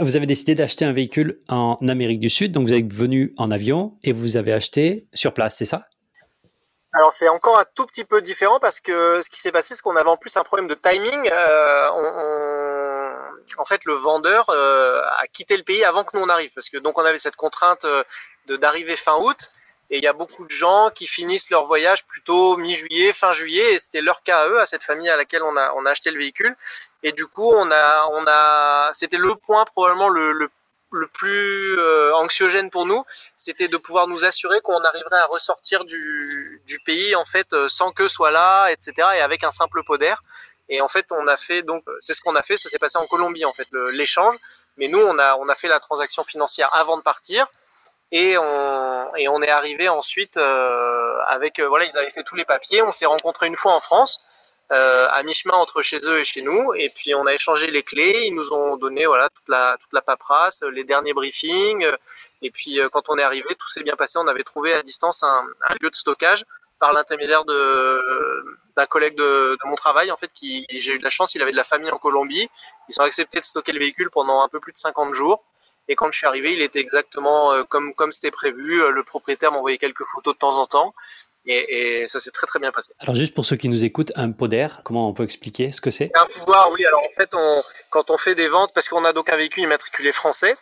[0.00, 3.50] Vous avez décidé d'acheter un véhicule en Amérique du Sud, donc vous êtes venu en
[3.50, 5.86] avion et vous avez acheté sur place, c'est ça?
[6.94, 9.82] Alors c'est encore un tout petit peu différent parce que ce qui s'est passé, c'est
[9.82, 11.30] qu'on avait en plus un problème de timing.
[11.30, 16.22] Euh, on, on, en fait, le vendeur euh, a quitté le pays avant que nous
[16.22, 18.02] on arrive, parce que donc on avait cette contrainte euh,
[18.46, 19.50] d'arriver fin août.
[19.90, 23.74] Et il y a beaucoup de gens qui finissent leur voyage plutôt mi-juillet, fin juillet,
[23.74, 25.90] et c'était leur cas à eux, à cette famille à laquelle on a, on a
[25.90, 26.56] acheté le véhicule.
[27.02, 30.48] Et du coup, on a, on a, c'était le point probablement le, le
[30.92, 33.02] le plus euh, anxiogène pour nous,
[33.36, 37.68] c'était de pouvoir nous assurer qu'on arriverait à ressortir du, du pays en fait euh,
[37.68, 39.08] sans que soit là, etc.
[39.16, 40.22] et avec un simple pot d'air.
[40.68, 42.56] Et en fait, on a fait donc c'est ce qu'on a fait.
[42.56, 44.34] Ça s'est passé en Colombie en fait l'échange.
[44.76, 47.46] Mais nous, on a on a fait la transaction financière avant de partir
[48.12, 52.82] et on est arrivé ensuite euh, avec voilà ils avaient fait tous les papiers.
[52.82, 54.18] On s'est rencontré une fois en France
[54.70, 56.74] euh, à mi-chemin entre chez eux et chez nous.
[56.74, 58.24] Et puis on a échangé les clés.
[58.26, 61.86] Ils nous ont donné voilà toute la toute la paperasse, les derniers briefings.
[62.42, 64.18] Et puis euh, quand on est arrivé, tout s'est bien passé.
[64.18, 66.44] On avait trouvé à distance un, un lieu de stockage
[66.78, 68.00] par l'intermédiaire de
[68.76, 71.42] d'un collègue de, de, mon travail en fait qui j'ai eu de la chance il
[71.42, 72.48] avait de la famille en Colombie
[72.88, 75.44] ils ont accepté de stocker le véhicule pendant un peu plus de 50 jours
[75.92, 79.52] et quand je suis arrivé il était exactement euh, comme comme c'était prévu le propriétaire
[79.52, 80.94] m'envoyait quelques photos de temps en temps
[81.44, 82.94] et, et, ça s'est très très bien passé.
[83.00, 85.80] Alors juste pour ceux qui nous écoutent, un pot d'air, comment on peut expliquer ce
[85.80, 86.10] que c'est?
[86.14, 86.84] Un pouvoir, oui.
[86.84, 89.64] Alors en fait, on, quand on fait des ventes, parce qu'on a donc un véhicule
[89.64, 90.56] immatriculé français,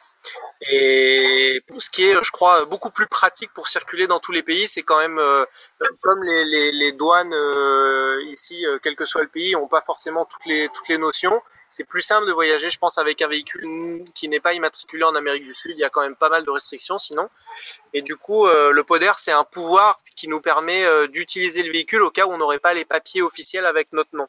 [0.71, 4.67] et ce qui est, je crois, beaucoup plus pratique pour circuler dans tous les pays,
[4.67, 5.45] c'est quand même euh,
[6.03, 9.81] comme les, les, les douanes euh, ici, euh, quel que soit le pays, n'ont pas
[9.81, 11.41] forcément toutes les toutes les notions.
[11.71, 15.15] C'est plus simple de voyager, je pense, avec un véhicule qui n'est pas immatriculé en
[15.15, 15.73] Amérique du Sud.
[15.77, 17.29] Il y a quand même pas mal de restrictions, sinon.
[17.95, 21.71] Et du coup, euh, le PODER, c'est un pouvoir qui nous permet euh, d'utiliser le
[21.71, 24.27] véhicule au cas où on n'aurait pas les papiers officiels avec notre nom.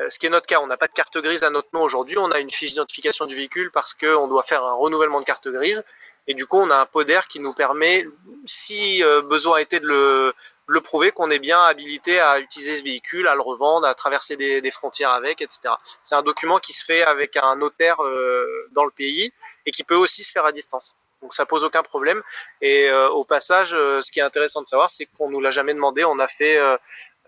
[0.00, 1.82] Euh, ce qui est notre cas, on n'a pas de carte grise à notre nom
[1.82, 2.18] aujourd'hui.
[2.18, 5.48] On a une fiche d'identification du véhicule parce qu'on doit faire un renouvellement de carte
[5.48, 5.84] grise.
[6.26, 8.06] Et du coup, on a un PODER qui nous permet,
[8.44, 10.34] si euh, besoin était de le,
[10.66, 14.36] le prouver qu'on est bien habilité à utiliser ce véhicule, à le revendre, à traverser
[14.36, 15.74] des, des frontières avec, etc.
[16.02, 19.32] C'est un document qui se fait avec un notaire euh, dans le pays
[19.64, 20.94] et qui peut aussi se faire à distance.
[21.22, 22.22] Donc ça pose aucun problème.
[22.60, 26.04] Et au passage, ce qui est intéressant de savoir, c'est qu'on nous l'a jamais demandé.
[26.04, 26.60] On a fait,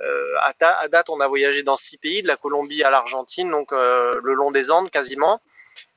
[0.01, 4.35] à, date, on a voyagé dans six pays, de la Colombie à l'Argentine, donc le
[4.35, 5.41] long des Andes quasiment.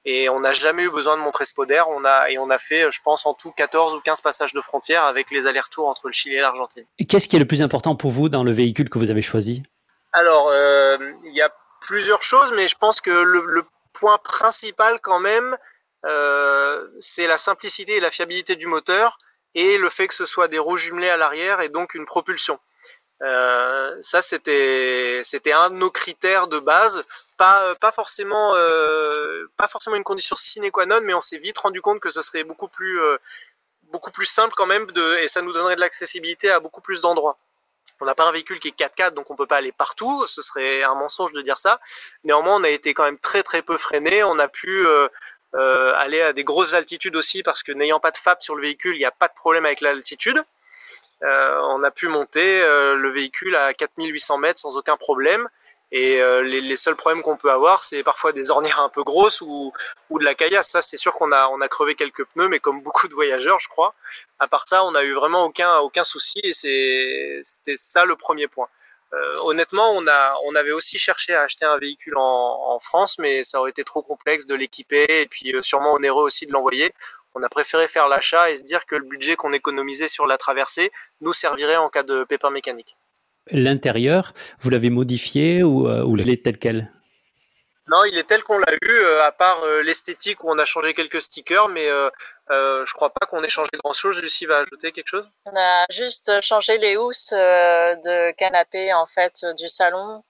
[0.05, 2.89] Et on n'a jamais eu besoin de montrer ce On a, et on a fait,
[2.91, 6.13] je pense, en tout 14 ou 15 passages de frontières avec les allers-retours entre le
[6.13, 6.85] Chili et l'Argentine.
[7.07, 9.63] Qu'est-ce qui est le plus important pour vous dans le véhicule que vous avez choisi?
[10.13, 10.51] Alors,
[11.25, 15.57] il y a plusieurs choses, mais je pense que le, point principal quand même,
[16.05, 19.17] euh, c'est la simplicité et la fiabilité du moteur
[19.55, 22.59] et le fait que ce soit des roues jumelées à l'arrière et donc une propulsion.
[23.21, 27.03] Euh, ça, c'était c'était un de nos critères de base,
[27.38, 31.58] pas pas forcément euh, pas forcément une condition sine qua non, mais on s'est vite
[31.58, 32.99] rendu compte que ce serait beaucoup plus
[33.91, 37.01] beaucoup plus simple quand même de et ça nous donnerait de l'accessibilité à beaucoup plus
[37.01, 37.38] d'endroits.
[38.01, 40.25] On n'a pas un véhicule qui est 4x4, donc on peut pas aller partout.
[40.25, 41.79] Ce serait un mensonge de dire ça.
[42.23, 44.23] Néanmoins, on a été quand même très très peu freiné.
[44.23, 45.08] On a pu euh,
[45.55, 48.62] euh, aller à des grosses altitudes aussi parce que n'ayant pas de FAP sur le
[48.62, 50.41] véhicule, il n'y a pas de problème avec l'altitude.
[51.23, 55.47] Euh, on a pu monter le véhicule à 4800 mètres sans aucun problème.
[55.91, 59.41] Et euh, les, seuls problèmes qu'on peut avoir, c'est parfois des ornières un peu grosses
[59.41, 59.73] ou,
[60.12, 60.69] de la caillasse.
[60.69, 63.95] Ça, c'est sûr qu'on a, crevé quelques pneus, mais comme beaucoup de voyageurs, je crois.
[64.38, 66.53] À part ça, on n'a eu vraiment aucun, souci et
[67.43, 68.67] c'était ça le premier point.
[69.13, 73.60] Euh, honnêtement, on, avait aussi cherché à acheter un véhicule en, en France, mais ça
[73.60, 76.91] aurait été trop complexe de l'équiper et puis euh, sûrement onéreux aussi de l'envoyer.
[77.39, 80.38] On a préféré faire l'achat et se dire que le budget qu'on économisait sur la
[80.38, 82.97] traversée nous servirait en cas de pépin mécanique
[83.52, 86.91] l'intérieur, vous l'avez modifié ou, euh, ou il est tel quel?
[87.88, 90.65] Non, il est tel qu'on l'a eu, euh, à part euh, l'esthétique où on a
[90.65, 92.10] changé quelques stickers, mais euh,
[92.86, 94.21] je crois pas qu'on ait changé grand-chose.
[94.21, 95.32] Lucie va ajouter quelque chose?
[95.45, 100.23] On a juste changé les housses de canapé en fait du salon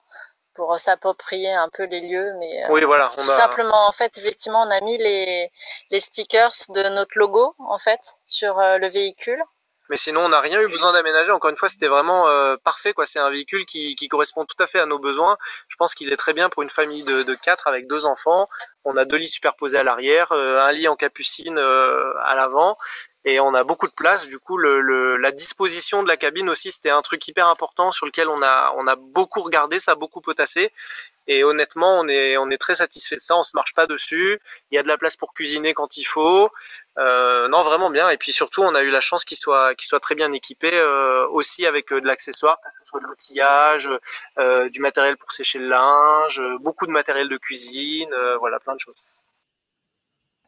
[0.54, 4.70] pour s'approprier un peu les lieux, mais oui, voilà, tout simplement en fait effectivement on
[4.70, 5.50] a mis les,
[5.90, 9.42] les stickers de notre logo en fait sur le véhicule.
[9.90, 11.32] Mais sinon, on n'a rien eu besoin d'aménager.
[11.32, 12.92] Encore une fois, c'était vraiment euh, parfait.
[12.92, 13.06] quoi.
[13.06, 15.36] C'est un véhicule qui, qui, correspond tout à fait à nos besoins.
[15.66, 18.46] Je pense qu'il est très bien pour une famille de, de quatre avec deux enfants.
[18.84, 22.76] On a deux lits superposés à l'arrière, euh, un lit en capucine euh, à l'avant,
[23.24, 24.28] et on a beaucoup de place.
[24.28, 27.90] Du coup, le, le, la disposition de la cabine aussi, c'était un truc hyper important
[27.90, 30.72] sur lequel on a, on a beaucoup regardé, ça a beaucoup potassé.
[31.32, 33.36] Et honnêtement, on est, on est très satisfait de ça.
[33.36, 34.40] On se marche pas dessus.
[34.72, 36.50] Il y a de la place pour cuisiner quand il faut.
[36.98, 38.10] Euh, non, vraiment bien.
[38.10, 40.70] Et puis surtout, on a eu la chance qu'il soit, qu'il soit très bien équipé
[40.72, 43.88] euh, aussi avec euh, de l'accessoire, que ce soit de l'outillage,
[44.40, 48.80] euh, du matériel pour sécher le linge, beaucoup de matériel de cuisine, voilà, plein de
[48.80, 48.98] choses.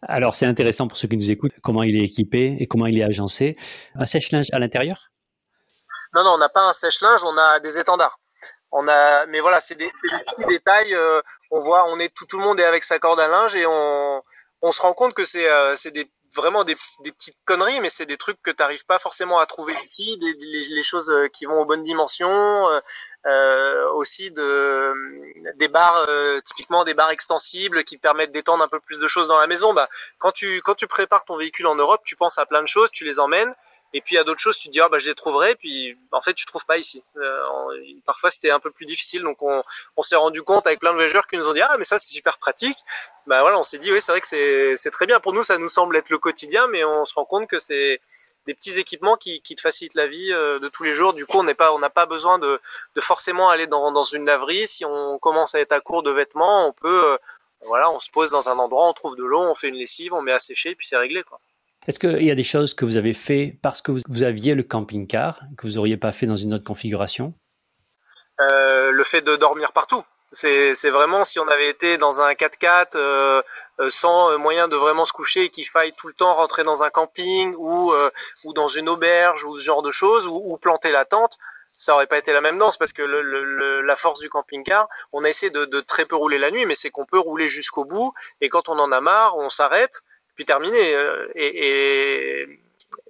[0.09, 2.99] Alors, c'est intéressant pour ceux qui nous écoutent comment il est équipé et comment il
[2.99, 3.57] est agencé.
[3.95, 5.13] Un sèche-linge à l'intérieur?
[6.17, 8.19] Non, non, on n'a pas un sèche-linge, on a des étendards.
[8.73, 10.95] On a, mais voilà, c'est des, des, petits détails.
[10.95, 13.55] Euh, on voit, on est tout, tout le monde est avec sa corde à linge
[13.55, 14.23] et on,
[14.63, 18.07] on se rend compte que c'est, euh, des vraiment des, des, petites conneries, mais c'est
[18.07, 20.33] des trucs que tu n'arrives pas forcément à trouver ici, des,
[20.71, 22.69] les, choses euh, qui vont aux bonnes dimensions,
[23.27, 24.95] euh, aussi de,
[25.59, 29.09] des barres, euh, typiquement des barres extensibles qui te permettent d'étendre un peu plus de
[29.09, 29.75] choses dans la maison.
[29.75, 32.69] Bah, quand, tu, quand tu prépares ton véhicule en Europe, tu penses à plein de
[32.69, 33.53] choses, tu les emmènes,
[33.95, 36.23] et puis à d'autres choses, tu te dis, ah, bah, je les trouverai, puis en
[36.23, 37.05] fait, tu trouves pas ici.
[37.17, 37.43] Euh,
[38.07, 39.63] parfois, c'était un peu plus difficile, donc on,
[39.97, 41.99] on s'est rendu compte avec plein de voyageurs qui nous ont dit, ah, mais ça,
[41.99, 42.79] c'est super pratique.
[43.27, 45.59] Bah voilà, on s'est dit, oui, c'est vrai que c'est très bien pour nous, ça
[45.59, 48.01] nous semble être le quotidien, mais on se rend compte que c'est
[48.47, 51.13] des petits équipements qui, qui, te facilitent la vie euh, de tous les jours.
[51.13, 52.61] Du coup, on n'est pas, on n'a pas besoin de,
[52.97, 54.67] de, forcément aller dans, dans, une laverie.
[54.67, 57.17] Si on commence à être à court de vêtements, on peut, euh,
[57.67, 60.13] voilà, on se pose dans un endroit, on trouve de l'eau, on fait une lessive,
[60.15, 61.41] on met à sécher, puis c'est réglé, quoi.
[61.89, 64.63] Est-ce qu'il y a des choses que vous avez fait parce que vous aviez le
[64.63, 67.35] camping-car, que vous n'auriez pas fait dans une autre configuration?
[68.41, 70.03] Euh, Le fait de dormir partout.
[70.35, 73.43] C'est vraiment si on avait été dans un 4x4 euh,
[73.81, 76.89] euh, sans moyen de vraiment se coucher qu'il faille tout le temps rentrer dans un
[76.89, 77.93] camping ou,
[78.55, 81.37] dans une auberge ou ce genre de choses ou, planter la tente,
[81.77, 85.29] ça aurait pas été la même danse parce que la force du camping-car, on a
[85.29, 88.15] essayé de, de, très peu rouler la nuit, mais c'est qu'on peut rouler jusqu'au bout
[88.41, 90.03] et quand on en a marre, on s'arrête
[90.35, 90.79] puis terminé.
[91.35, 92.63] Et, et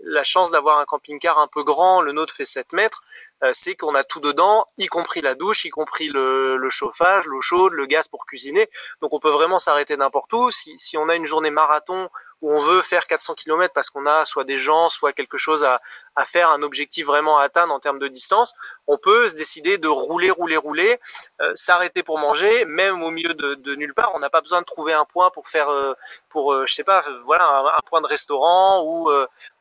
[0.02, 3.02] la chance d'avoir un camping-car un peu grand, le nôtre fait 7 mètres,
[3.42, 7.26] euh, c'est qu'on a tout dedans, y compris la douche, y compris le, le chauffage,
[7.26, 8.68] l'eau chaude, le gaz pour cuisiner.
[9.00, 10.50] Donc on peut vraiment s'arrêter n'importe où.
[10.50, 12.08] Si, si, on a une journée marathon
[12.42, 15.64] où on veut faire 400 km parce qu'on a soit des gens, soit quelque chose
[15.64, 15.80] à,
[16.24, 18.52] faire, un objectif vraiment à atteindre en termes de distance,
[18.86, 20.98] on peut se décider de rouler, rouler, rouler,
[21.40, 24.12] euh, s'arrêter pour manger, même au milieu de, nulle part.
[24.14, 25.94] On n'a pas besoin de trouver un point pour faire, euh,
[26.28, 29.10] pour, euh, je sais pas, voilà, un, point de restaurant ou,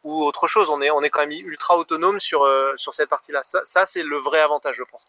[0.04, 0.70] ou autre chose.
[0.70, 3.42] On est, on est quand même ultra autonome sur, sur cette partie-là.
[3.44, 5.06] Ça, ça c'est le vrai avantage, je pense.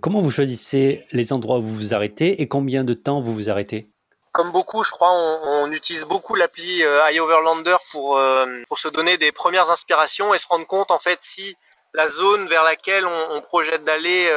[0.00, 3.50] Comment vous choisissez les endroits où vous vous arrêtez et combien de temps vous vous
[3.50, 3.91] arrêtez?
[4.32, 8.88] Comme beaucoup, je crois, on, on utilise beaucoup l'appli euh, iOverlander pour, euh, pour se
[8.88, 11.56] donner des premières inspirations et se rendre compte, en fait, si
[11.94, 14.30] la zone vers laquelle on, projette d'aller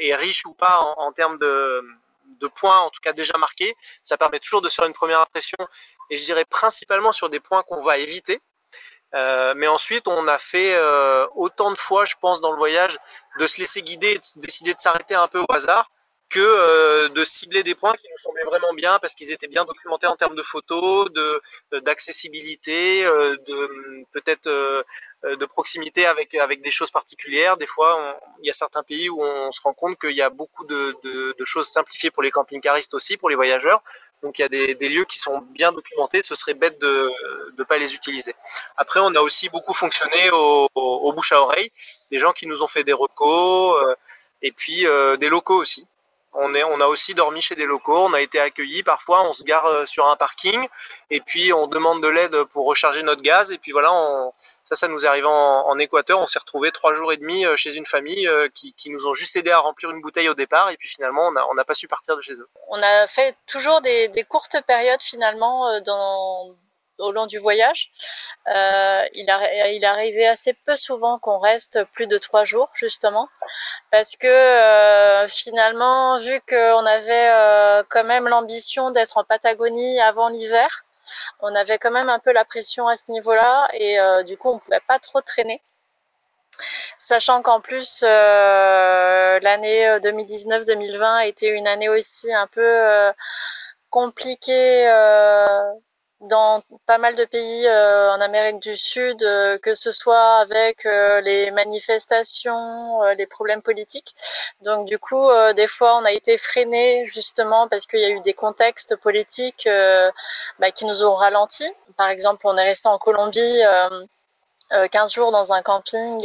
[0.00, 1.82] est riche ou pas en, termes de,
[2.40, 3.74] de points, en tout cas déjà marqués.
[4.02, 5.58] Ça permet toujours de faire une première impression,
[6.10, 8.40] et je dirais principalement sur des points qu'on va éviter.
[9.14, 12.98] Euh, mais ensuite, on a fait euh, autant de fois, je pense, dans le voyage,
[13.38, 15.88] de se laisser guider de décider de s'arrêter un peu au hasard
[16.28, 19.64] que euh, de cibler des points qui nous semblaient vraiment bien parce qu'ils étaient bien
[19.64, 21.40] documentés en termes de photos, de
[21.80, 24.48] d'accessibilité, de peut-être
[25.24, 27.56] euh, de proximité avec, avec des choses particulières.
[27.56, 30.30] Des fois, il y a certains pays où on se rend compte qu'il y a
[30.30, 33.82] beaucoup de, de, choses simplifiées pour les camping-caristes aussi, pour les voyageurs.
[34.22, 37.10] Donc il y a des, des, lieux qui sont bien documentés, ce serait bête de
[37.58, 38.34] ne pas les utiliser.
[38.76, 41.70] Après, on a aussi beaucoup fonctionné au, au, bouche à oreille,
[42.10, 43.94] des gens qui nous ont fait des recos, euh,
[44.42, 45.86] et puis euh, des locaux aussi.
[46.38, 48.82] On, est, on a aussi dormi chez des locaux, on a été accueillis.
[48.82, 50.66] Parfois, on se gare euh, sur un parking
[51.10, 53.52] et puis on demande de l'aide pour recharger notre gaz.
[53.52, 53.90] Et puis voilà,
[54.64, 56.18] ça, ça nous est arrivé en, Équateur.
[56.18, 59.12] On s'est retrouvé trois jours et demi euh, chez une famille euh, qui, nous ont
[59.12, 60.70] juste aidé à remplir une bouteille au départ.
[60.70, 62.48] Et puis finalement, on n'a pas su partir de chez eux.
[62.68, 66.56] On a fait toujours des, des courtes périodes finalement dans
[66.98, 67.90] au long du voyage.
[68.48, 69.28] Euh, il,
[69.84, 73.28] arrivait assez peu souvent qu'on reste plus de trois jours, justement,
[73.90, 80.28] parce que euh, finalement, vu qu'on avait euh, quand même l'ambition d'être en Patagonie avant
[80.28, 80.84] l'hiver,
[81.40, 84.58] on avait quand même un peu la pression à ce niveau-là, et du coup, on
[84.58, 85.62] pouvait pas trop traîner.
[86.98, 93.12] Sachant qu'en plus, l'année 2019-2020 a été une année aussi un peu
[93.90, 94.88] compliquée
[96.20, 100.86] dans pas mal de pays euh, en Amérique du Sud, euh, que ce soit avec
[100.86, 104.14] euh, les manifestations, les problèmes politiques.
[104.62, 108.20] Donc du coup, des fois, on a été freiné justement parce qu'il y a eu
[108.20, 109.68] des contextes politiques
[110.58, 111.64] bah, qui nous ont ralenti.
[111.96, 113.60] Par exemple, on est resté en Colombie
[114.70, 116.22] 15 jours dans un camping.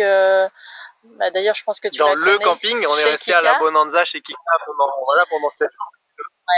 [1.03, 4.05] Bah, D'ailleurs, je pense que tu dans le camping, on est resté à la Bonanza
[4.05, 6.00] chez Kika pendant voilà pendant 7 jours.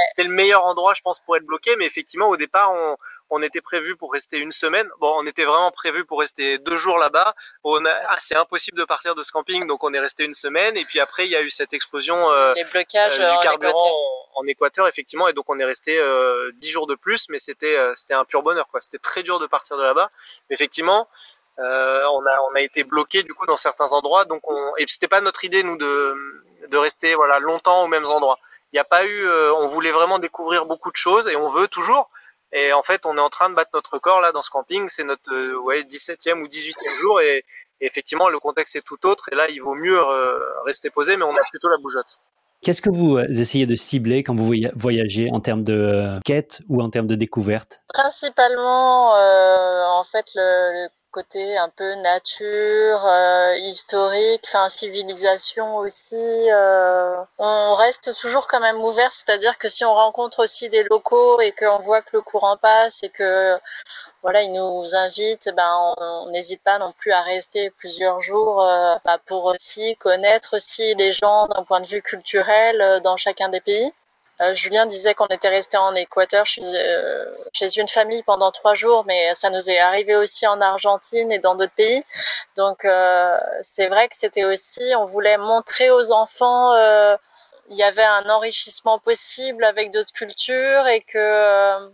[0.07, 1.75] C'était le meilleur endroit, je pense, pour être bloqué.
[1.77, 2.97] Mais effectivement, au départ, on,
[3.29, 4.87] on était prévu pour rester une semaine.
[4.99, 7.33] Bon, on était vraiment prévu pour rester deux jours là-bas.
[7.65, 10.77] Ah, c'est impossible de partir de ce camping, donc on est resté une semaine.
[10.77, 13.91] Et puis après, il y a eu cette explosion euh, Les blocages, euh, du carburant
[14.35, 15.27] en, Équateur, effectivement.
[15.27, 18.43] Et donc on est resté euh, dix jours de plus, mais c'était c'était un pur
[18.43, 18.81] bonheur, quoi.
[18.81, 20.09] C'était très dur de partir de là-bas.
[20.49, 21.07] Mais effectivement.
[21.57, 21.61] On
[22.25, 25.21] a on a été bloqué du coup dans certains endroits donc on et c'était pas
[25.21, 26.15] notre idée nous de
[26.67, 28.39] de rester voilà longtemps aux mêmes endroits
[28.73, 31.47] il n'y a pas eu, euh, on voulait vraiment découvrir beaucoup de choses et on
[31.47, 32.09] veut toujours.
[32.51, 34.89] Et en fait, on est en train de battre notre record là dans ce camping.
[34.89, 37.45] C'est notre euh, ouais, 17e ou 18e jour et,
[37.81, 39.29] effectivement, le contexte est tout autre.
[39.31, 42.17] Et là, il vaut mieux euh, rester posé, mais on a plutôt la bougeotte.
[42.63, 46.89] Qu'est-ce que vous essayez de cibler quand vous voyagez en termes de quête ou en
[46.89, 47.83] termes de découverte?
[47.93, 49.11] Principalement,
[49.99, 56.17] en fait, le, côté un peu nature, euh, historique, enfin civilisation aussi.
[56.17, 61.39] Euh, on reste toujours quand même ouvert, c'est-à-dire que si on rencontre aussi des locaux
[61.39, 63.55] et qu'on voit que le courant passe et que
[64.23, 68.95] voilà, ils nous invitent, ben on n'hésite pas non plus à rester plusieurs jours euh,
[69.05, 73.61] bah, pour aussi connaître aussi les gens d'un point de vue culturel dans chacun des
[73.61, 73.93] pays.
[74.41, 79.03] Euh, Julien disait qu'on était resté en Équateur euh, chez une famille pendant trois jours,
[79.05, 82.03] mais ça nous est arrivé aussi en Argentine et dans d'autres pays.
[82.57, 86.73] Donc euh, c'est vrai que c'était aussi, on voulait montrer aux enfants
[87.69, 91.93] il y avait un enrichissement possible avec d'autres cultures et que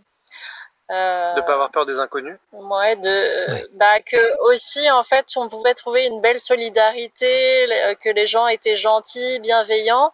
[0.90, 2.36] euh, de pas avoir peur des inconnus.
[2.52, 7.26] Ouais, de bah que aussi en fait on pouvait trouver une belle solidarité,
[7.70, 10.10] euh, que les gens étaient gentils, bienveillants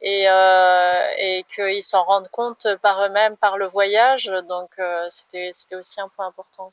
[0.00, 4.32] et euh, et qu'ils s'en rendent compte par eux-mêmes par le voyage.
[4.48, 6.70] Donc euh, c'était c'était aussi un point important.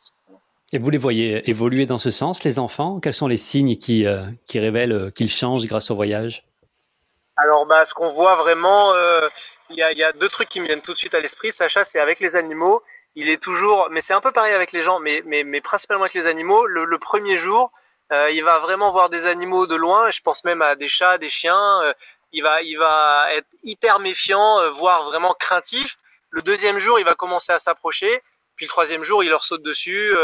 [0.71, 2.99] Et vous les voyez évoluer dans ce sens, les enfants?
[3.01, 4.05] Quels sont les signes qui
[4.45, 6.47] qui révèlent qu'ils changent grâce au voyage?
[7.35, 8.93] Alors, bah, ce qu'on voit vraiment,
[9.71, 11.51] il y, a, y, a, deux trucs qui me viennent tout de suite à l'esprit.
[11.51, 12.83] Sacha, c'est avec les animaux
[13.15, 16.03] il est toujours, mais c'est un peu pareil avec les gens, mais, mais, mais principalement
[16.03, 16.65] avec les animaux.
[16.65, 17.71] Le, premier jour,
[18.11, 20.09] euh, il va vraiment voir des animaux de loin.
[20.09, 21.81] Je pense même à des chats, des chiens.
[21.83, 21.93] Euh,
[22.31, 25.97] il va, il va être hyper méfiant, euh, voire vraiment craintif.
[26.31, 28.21] Le deuxième jour, il va commencer à s'approcher.
[28.55, 30.15] Puis le troisième jour, il leur saute dessus.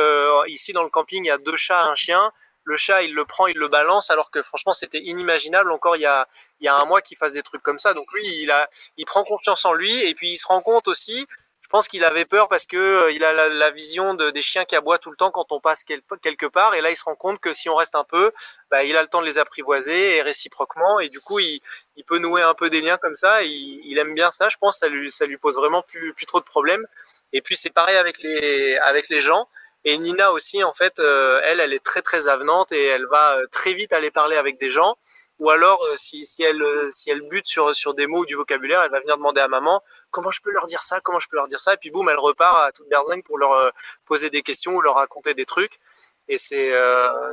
[0.47, 2.31] ici, dans le camping, il y a deux chats, un chien.
[2.63, 6.01] Le chat, il le prend, il le balance, alors que franchement, c'était inimaginable encore il
[6.01, 6.27] y a,
[6.59, 7.95] il y a un mois qu'il fasse des trucs comme ça.
[7.95, 10.87] Donc lui, il a, il prend confiance en lui et puis il se rend compte
[10.87, 11.25] aussi
[11.69, 14.75] pense qu'il avait peur parce que euh, il a la, vision de, des chiens qui
[14.75, 16.75] aboient tout le temps quand on passe quelque part.
[16.75, 18.31] Et là, il se rend compte que si on reste un peu,
[18.71, 20.99] bah, il a le temps de les apprivoiser et réciproquement.
[20.99, 21.61] Et du coup, il,
[22.07, 23.43] peut nouer un peu des liens comme ça.
[23.43, 24.49] Il, aime bien ça.
[24.49, 26.85] Je pense ça lui, ça lui pose vraiment plus, trop de problèmes.
[27.33, 29.47] Et puis, c'est pareil avec les gens.
[29.85, 33.73] Et Nina aussi, en fait, elle, elle est très très avenante et elle va très
[33.73, 34.95] vite aller parler avec des gens
[35.39, 38.25] ou alors euh, si, si, elle euh, si elle bute sur sur des mots ou
[38.25, 41.19] du vocabulaire, elle va venir demander à maman comment je peux leur dire ça, comment
[41.19, 43.53] je peux leur dire ça, et puis boum, elle repart à toute berzingue pour leur
[43.53, 43.69] euh,
[44.05, 45.77] poser des questions ou leur raconter des trucs.
[46.27, 46.71] Et c'est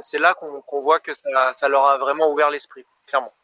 [0.01, 3.35] c'est là qu'on voit que ça, ça leur a vraiment ouvert l'esprit, clairement.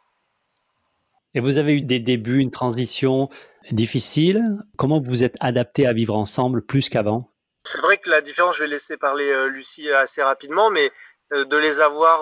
[1.34, 3.28] Et vous avez eu des débuts, une transition
[3.70, 4.42] difficile?
[4.78, 7.31] Comment vous vous êtes adapté à vivre ensemble plus qu'avant?
[7.64, 10.90] C'est vrai que la différence, je vais laisser parler Lucie assez rapidement, mais
[11.32, 12.20] euh, de les avoir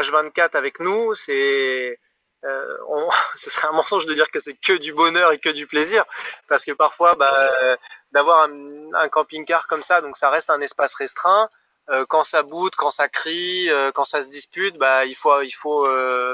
[0.00, 1.98] H24 euh, avec nous, c'est
[2.44, 2.78] euh,
[3.34, 6.04] ce serait un mensonge de dire que c'est que du bonheur et que du plaisir,
[6.46, 7.34] parce que parfois, bah,
[8.12, 11.48] d'avoir un, un camping-car comme ça, donc ça reste un espace restreint.
[12.08, 15.86] Quand ça boude, quand ça crie, quand ça se dispute, bah il faut il faut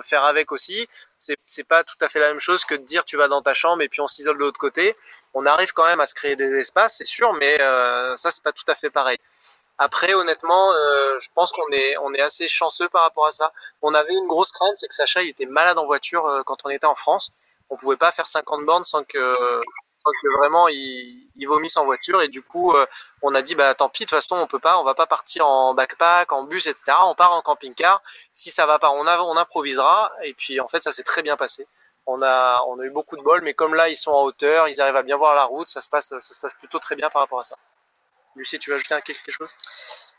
[0.02, 0.86] faire avec aussi.
[1.18, 3.42] C'est c'est pas tout à fait la même chose que de dire tu vas dans
[3.42, 4.94] ta chambre et puis on s'isole de l'autre côté.
[5.32, 7.58] On arrive quand même à se créer des espaces, c'est sûr, mais
[8.16, 9.18] ça c'est pas tout à fait pareil.
[9.78, 13.52] Après, honnêtement, euh, je pense qu'on est, on est assez chanceux par rapport à ça.
[13.82, 16.58] On avait une grosse crainte, c'est que Sacha, il était malade en voiture euh, quand
[16.64, 17.30] on était en France.
[17.70, 21.84] On pouvait pas faire 50 bornes sans que, sans que vraiment il, il, vomisse en
[21.84, 22.22] voiture.
[22.22, 22.86] Et du coup, euh,
[23.22, 25.06] on a dit, bah tant pis, de toute façon, on peut pas, on va pas
[25.06, 26.92] partir en backpack, en bus, etc.
[27.04, 28.02] On part en camping-car.
[28.32, 30.12] Si ça va pas, on, a, on improvisera.
[30.22, 31.66] Et puis, en fait, ça s'est très bien passé.
[32.06, 34.68] On a, on a eu beaucoup de bol, mais comme là, ils sont en hauteur,
[34.68, 36.96] ils arrivent à bien voir la route, ça se passe, ça se passe plutôt très
[36.96, 37.56] bien par rapport à ça.
[38.36, 39.50] Lucie, tu veux ajouter quelque chose?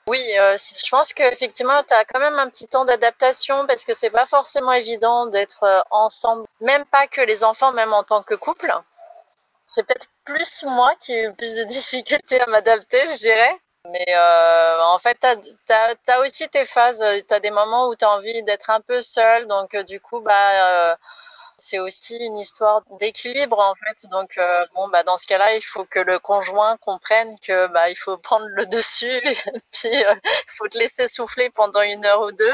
[0.08, 3.93] Oui, euh, je pense qu'effectivement, tu as quand même un petit temps d'adaptation parce que
[3.93, 8.21] c'est pas forcément évident d'être euh, ensemble, même pas que les enfants, même en tant
[8.21, 8.71] que couple.
[9.76, 13.56] C'est peut-être plus moi qui ai eu plus de difficultés à m'adapter, je dirais.
[13.92, 15.74] Mais euh, en fait, tu
[16.12, 17.04] as, aussi tes phases.
[17.28, 19.46] Tu as des moments où tu as envie d'être un peu seul.
[19.48, 20.98] Donc, du coup, bah,
[21.58, 24.10] c'est aussi une histoire d'équilibre en fait.
[24.10, 27.90] Donc euh, bon bah dans ce cas-là, il faut que le conjoint comprenne que bah
[27.90, 29.38] il faut prendre le dessus et
[29.72, 32.54] puis euh, il faut te laisser souffler pendant une heure ou deux.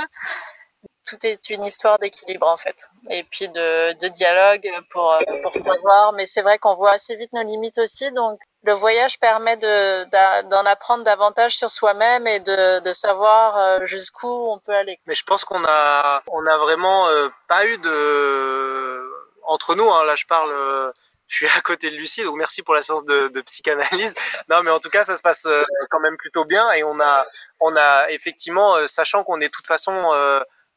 [1.06, 6.14] Tout est une histoire d'équilibre en fait, et puis de, de dialogue pour pour savoir.
[6.14, 10.66] Mais c'est vrai qu'on voit assez vite nos limites aussi, donc le voyage permet d'en
[10.66, 15.00] apprendre davantage sur soi-même et de, de savoir euh, jusqu'où on peut aller.
[15.08, 19.12] Mais je pense qu'on a, on a vraiment euh, pas eu de,
[19.48, 20.92] entre nous, hein, là je parle, euh,
[21.28, 24.14] je suis à côté de Lucie, donc merci pour la séance de, de, psychanalyse.
[24.50, 25.48] Non, mais en tout cas, ça se passe
[25.90, 27.26] quand même plutôt bien et on a,
[27.60, 29.94] on a effectivement, sachant qu'on est de toute façon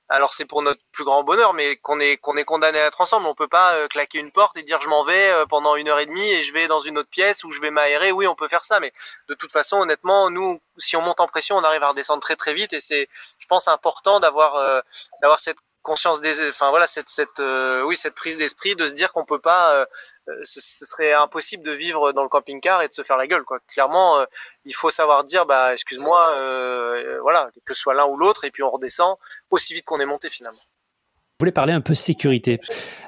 [0.08, 3.00] alors c'est pour notre plus grand bonheur, mais qu'on est qu'on est condamné à être
[3.00, 3.26] ensemble.
[3.26, 5.88] On peut pas euh, claquer une porte et dire je m'en vais euh, pendant une
[5.88, 8.12] heure et demie et je vais dans une autre pièce où je vais m'aérer.
[8.12, 8.92] Oui, on peut faire ça, mais
[9.28, 12.36] de toute façon, honnêtement, nous, si on monte en pression, on arrive à redescendre très
[12.36, 14.80] très vite et c'est, je pense, important d'avoir euh,
[15.22, 18.94] d'avoir cette conscience des, enfin voilà, cette, cette, euh, oui, cette prise d'esprit de se
[18.94, 19.84] dire qu'on peut pas, euh,
[20.28, 23.44] euh, ce, serait impossible de vivre dans le camping-car et de se faire la gueule,
[23.44, 23.58] quoi.
[23.68, 24.24] Clairement,
[24.64, 26.20] il faut savoir dire, bah, excuse-moi,
[27.22, 29.16] voilà, que ce soit l'un ou l'autre, et puis on redescend
[29.50, 30.58] aussi vite qu'on est monté finalement.
[30.58, 32.60] Vous voulez parler un peu sécurité.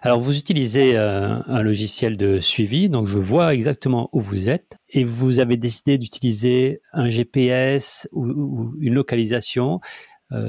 [0.02, 5.04] Alors, vous utilisez un logiciel de suivi, donc je vois exactement où vous êtes, et
[5.04, 9.80] vous avez décidé d'utiliser un GPS ou, une localisation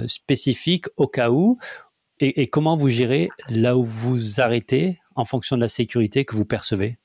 [0.07, 1.59] spécifique au cas où,
[2.19, 6.45] et, comment vous gérez là où vous arrêtez en fonction de la sécurité que vous
[6.45, 6.97] percevez?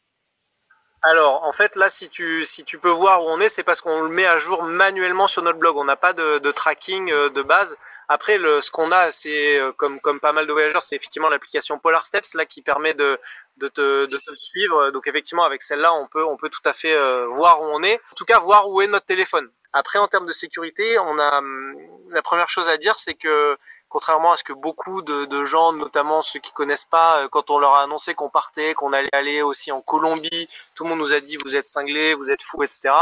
[1.05, 3.81] Alors, en fait, là, si tu, si tu peux voir où on est, c'est parce
[3.81, 5.77] qu'on le met à jour manuellement sur notre blog.
[5.77, 7.77] On n'a pas de, tracking euh, de base.
[8.09, 11.77] Après, ce qu'on a, c'est euh, comme, comme pas mal de voyageurs, c'est effectivement l'application
[11.81, 13.19] Polar Steps là qui permet de,
[13.57, 14.93] de, te, de te suivre.
[14.93, 17.83] Donc, effectivement, avec celle-là, on peut, on peut tout à fait euh, voir où on
[17.83, 17.97] est.
[17.97, 19.51] En tout cas, voir où est notre téléphone.
[19.73, 21.75] Après, en termes de sécurité, on a hum,
[22.11, 23.57] la première chose à dire, c'est que
[23.93, 27.59] contrairement à ce que beaucoup de, gens, notamment ceux qui connaissent pas, euh, quand on
[27.59, 31.13] leur a annoncé qu'on partait, qu'on allait aller aussi en Colombie, tout le monde nous
[31.13, 32.95] a dit vous êtes cinglés, vous êtes fous, etc.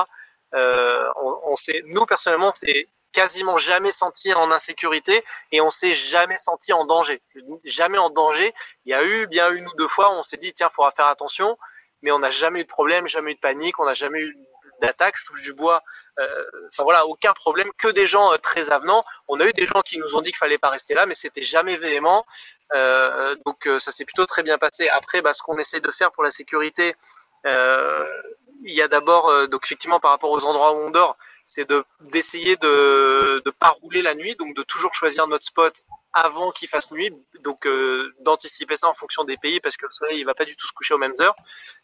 [0.55, 1.09] Euh,
[1.47, 6.39] on, sait, nous personnellement, on s'est quasiment jamais senti en insécurité et on s'est jamais
[6.39, 7.23] senti en danger.
[7.63, 8.53] Jamais en danger.
[8.85, 10.91] Il y a eu bien une ou deux fois où on s'est dit tiens, faudra
[10.91, 11.57] faire attention,
[12.03, 14.37] mais on n'a jamais eu de problème, jamais eu de panique, on n'a jamais eu
[14.81, 15.83] d'attaque, je touche du bois.
[16.19, 19.05] Euh, enfin voilà, aucun problème, que des gens euh, très avenants.
[19.29, 21.15] On a eu des gens qui nous ont dit qu'il fallait pas rester là, mais
[21.15, 22.25] c'était jamais véhément.
[22.73, 24.89] Euh, donc ça s'est plutôt très bien passé.
[24.89, 26.95] Après, bah, ce qu'on essaie de faire pour la sécurité,
[27.45, 31.83] il y a d'abord, donc effectivement par rapport aux endroits où on dort, c'est de
[32.01, 36.69] d'essayer de ne pas rouler la nuit, donc de toujours choisir notre spot avant qu'il
[36.69, 40.25] fasse nuit, donc euh, d'anticiper ça en fonction des pays parce que le soleil il
[40.25, 41.37] va pas du tout se coucher aux mêmes heures,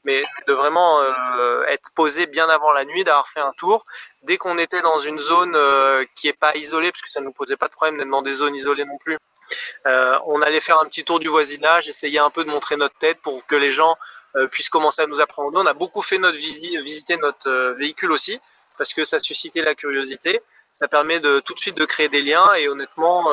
[0.04, 3.86] mais de vraiment euh, être posé bien avant la nuit, d'avoir fait un tour.
[4.22, 7.26] Dès qu'on était dans une zone euh, qui est pas isolée, parce que ça ne
[7.26, 9.18] nous posait pas de problème d'être dans des zones isolées non plus,
[9.84, 13.20] on allait faire un petit tour du voisinage, essayer un peu de montrer notre tête
[13.22, 13.96] pour que les gens
[14.50, 15.58] puissent commencer à nous apprendre.
[15.58, 18.40] On a beaucoup fait notre visite, visiter notre véhicule aussi
[18.78, 20.42] parce que ça suscitait la curiosité.
[20.72, 23.30] ça permet de tout de suite de créer des liens et honnêtement,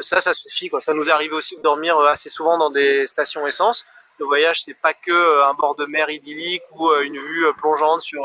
[0.00, 0.70] ça, ça suffit.
[0.78, 3.84] Ça nous arrive aussi de dormir assez souvent dans des stations essence
[4.18, 8.22] le voyage, c'est pas que un bord de mer idyllique ou une vue plongeante sur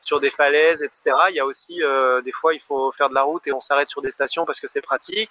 [0.00, 1.16] sur des falaises, etc.
[1.30, 1.80] Il y a aussi
[2.24, 4.60] des fois, il faut faire de la route et on s'arrête sur des stations parce
[4.60, 5.30] que c'est pratique.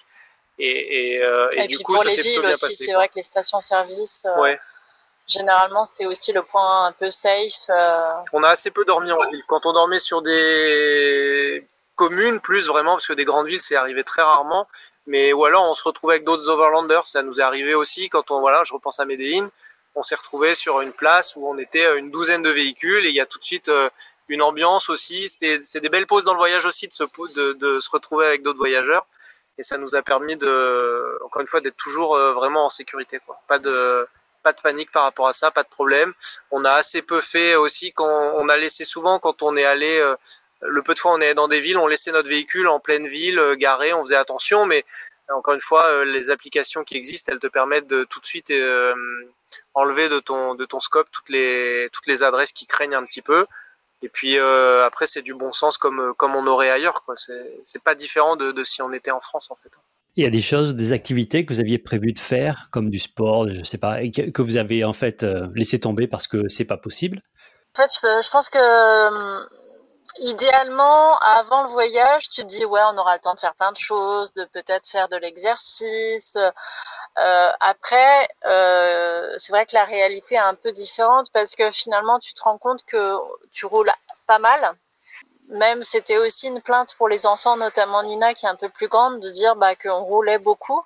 [0.63, 1.21] Et, et,
[1.53, 4.27] et, du coup, pour ça les villes aussi, c'est vrai que les stations-service.
[4.37, 4.59] Ouais.
[5.27, 7.69] Généralement, c'est aussi le point un peu safe.
[7.69, 8.13] Euh.
[8.33, 9.41] On a assez peu dormi en ville.
[9.47, 14.03] Quand on dormait sur des communes, plus vraiment, parce que des grandes villes, c'est arrivé
[14.03, 14.67] très rarement.
[15.07, 17.07] Mais ou alors, on se retrouvait avec d'autres overlanders.
[17.07, 19.49] Ça nous est arrivé aussi quand on, voilà, je repense à Medellin.
[19.95, 23.15] On s'est retrouvé sur une place où on était une douzaine de véhicules et il
[23.15, 23.89] y a tout de suite euh,
[24.29, 25.27] une ambiance aussi.
[25.29, 28.41] C'est des belles pauses dans le voyage aussi de se, de, de se retrouver avec
[28.41, 29.05] d'autres voyageurs.
[29.61, 33.19] Et ça nous a permis de, encore une fois, d'être toujours euh, vraiment en sécurité.
[33.23, 33.39] Quoi.
[33.47, 34.07] Pas de,
[34.41, 36.13] pas de panique par rapport à ça, pas de problème.
[36.49, 39.99] On a assez peu fait aussi quand on a laissé souvent quand on est allé
[39.99, 40.15] euh,
[40.61, 43.05] le peu de fois on est dans des villes, on laissait notre véhicule en pleine
[43.05, 44.83] ville euh, garé, on faisait attention, mais
[45.29, 48.51] encore une fois, les applications qui existent, elles te permettent de tout de suite
[49.75, 53.21] enlever de ton de ton scope toutes les toutes les adresses qui craignent un petit
[53.21, 53.45] peu.
[54.01, 57.01] Et puis après, c'est du bon sens comme comme on aurait ailleurs.
[57.03, 57.15] Quoi.
[57.15, 59.71] C'est c'est pas différent de, de si on était en France en fait.
[60.17, 62.99] Il y a des choses, des activités que vous aviez prévu de faire, comme du
[62.99, 66.49] sport, je sais pas, et que vous avez en fait euh, laissé tomber parce que
[66.49, 67.21] c'est pas possible?
[67.77, 69.39] En fait, je, pense que euh,
[70.19, 73.71] idéalement, avant le voyage, tu te dis ouais, on aura le temps de faire plein
[73.71, 76.37] de choses, de peut-être faire de l'exercice.
[77.17, 78.27] Euh, après,
[79.37, 82.57] c'est vrai que la réalité est un peu différente parce que finalement, tu te rends
[82.57, 83.15] compte que
[83.51, 83.91] tu roules
[84.27, 84.75] pas mal
[85.51, 88.87] même c'était aussi une plainte pour les enfants, notamment Nina qui est un peu plus
[88.87, 90.81] grande, de dire bah, qu'on roulait beaucoup.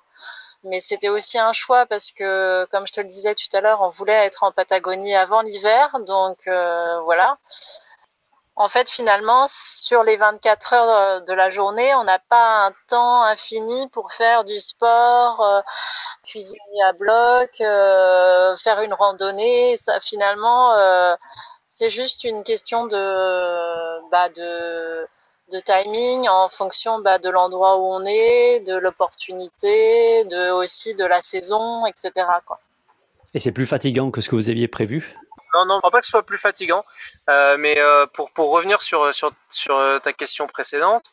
[0.64, 3.82] Mais c'était aussi un choix parce que, comme je te le disais tout à l'heure,
[3.82, 5.96] on voulait être en Patagonie avant l'hiver.
[6.06, 7.38] Donc euh, voilà.
[8.56, 13.22] En fait, finalement, sur les 24 heures de la journée, on n'a pas un temps
[13.22, 15.60] infini pour faire du sport, euh,
[16.24, 19.76] cuisiner à bloc, euh, faire une randonnée.
[19.76, 20.74] Ça, finalement,
[21.68, 24.30] c'est juste une question de, bah,
[25.64, 31.20] timing en fonction bah, de l'endroit où on est, de l'opportunité, de aussi de la
[31.20, 32.26] saison, etc.
[33.34, 35.14] Et c'est plus fatigant que ce que vous aviez prévu?
[35.56, 36.84] Non, non, pas que ce soit plus fatigant.
[37.30, 41.10] Euh, mais euh, pour, pour revenir sur, sur, sur euh, ta question précédente,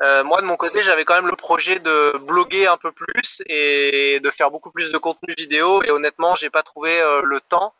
[0.00, 4.20] moi de mon côté, j'avais quand même le projet de bloguer un peu plus et
[4.20, 5.82] de faire beaucoup plus de contenu vidéo.
[5.84, 7.72] Et honnêtement, j'ai pas trouvé le temps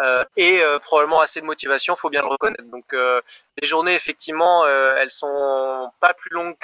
[0.00, 2.62] euh, et euh, probablement assez de motivation, faut bien le reconnaître.
[2.64, 3.20] Donc euh,
[3.60, 6.56] les journées effectivement, elles sont pas plus longues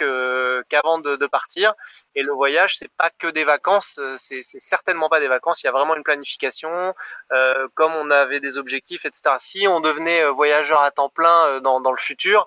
[0.68, 1.74] qu'avant de, de, partir.
[2.14, 5.62] Et le voyage, c'est pas que des vacances, c'est certainement pas des vacances.
[5.62, 6.94] Il y a vraiment une planification,
[7.74, 9.34] comme on avait des objectifs, etc.
[9.38, 12.46] Si on devenait voyageur à temps plein dans, dans le futur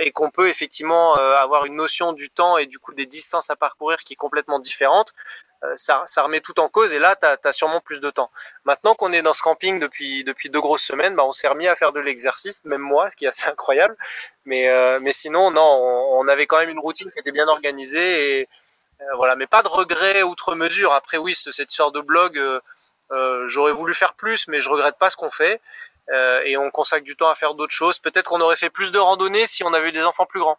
[0.00, 3.56] et qu'on peut effectivement avoir une notion du temps et du coup des distances à
[3.56, 5.45] parcourir qui est complètement différente, euh,
[5.76, 8.30] ça, ça, remet tout en cause et là, tu as, sûrement plus de temps.
[8.64, 11.66] Maintenant qu'on est dans ce camping depuis, depuis deux grosses semaines, bah, on s'est remis
[11.66, 13.94] à faire de l'exercice, même moi, ce qui est assez incroyable.
[14.44, 18.40] Mais, euh, mais sinon, non, on, avait quand même une routine qui était bien organisée
[18.40, 18.48] et
[19.00, 20.92] euh, voilà, mais pas de regrets outre mesure.
[20.92, 22.40] Après, oui, cette sorte de blog,
[23.46, 25.60] j'aurais voulu faire plus, mais je regrette pas ce qu'on fait.
[26.44, 27.98] et on consacre du temps à faire d'autres choses.
[27.98, 30.58] Peut-être qu'on aurait fait plus de randonnées si on avait eu des enfants plus grands.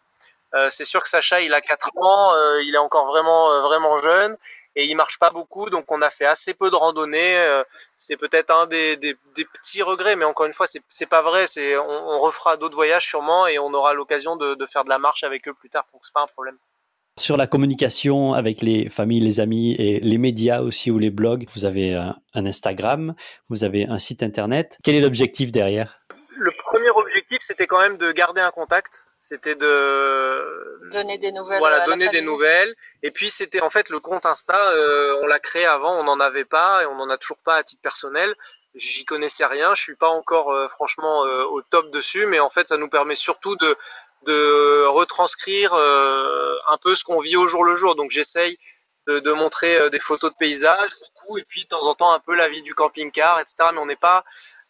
[0.70, 4.36] c'est sûr que Sacha, il a 4 ans, il est encore vraiment, vraiment jeune
[4.78, 7.36] et il marche pas beaucoup, donc on a fait assez peu de randonnées.
[7.36, 7.64] Euh,
[7.96, 8.96] c'est peut-être un des,
[9.34, 11.48] petits regrets, mais encore une fois, c'est pas vrai.
[11.48, 15.24] C'est on, refera d'autres voyages sûrement et on aura l'occasion de, faire de la marche
[15.24, 16.56] avec eux plus tard, donc c'est pas un problème.
[17.18, 21.46] Sur la communication avec les familles, les amis et les médias aussi ou les blogs,
[21.56, 23.16] vous avez un, Instagram,
[23.48, 24.78] vous avez un site internet.
[24.84, 25.98] Quel est l'objectif derrière?
[26.36, 26.90] Le premier
[27.28, 31.58] objectif, c'était quand même de garder un contact c'était de donner des nouvelles.
[31.58, 32.74] Voilà, donner des nouvelles.
[33.02, 36.20] Et puis c'était en fait le compte Insta, euh, on l'a créé avant, on n'en
[36.20, 38.34] avait pas et on n'en a toujours pas à titre personnel.
[38.74, 42.48] J'y connaissais rien, je suis pas encore euh, franchement euh, au top dessus, mais en
[42.48, 43.76] fait ça nous permet surtout de
[44.22, 47.96] de retranscrire un peu ce qu'on vit au jour le jour.
[47.96, 48.58] Donc j'essaye
[49.06, 52.18] de, de, montrer des photos de paysages beaucoup et puis de temps en temps un
[52.20, 53.70] peu la vie du camping-car, etc.
[53.72, 54.22] Mais on n'est pas euh,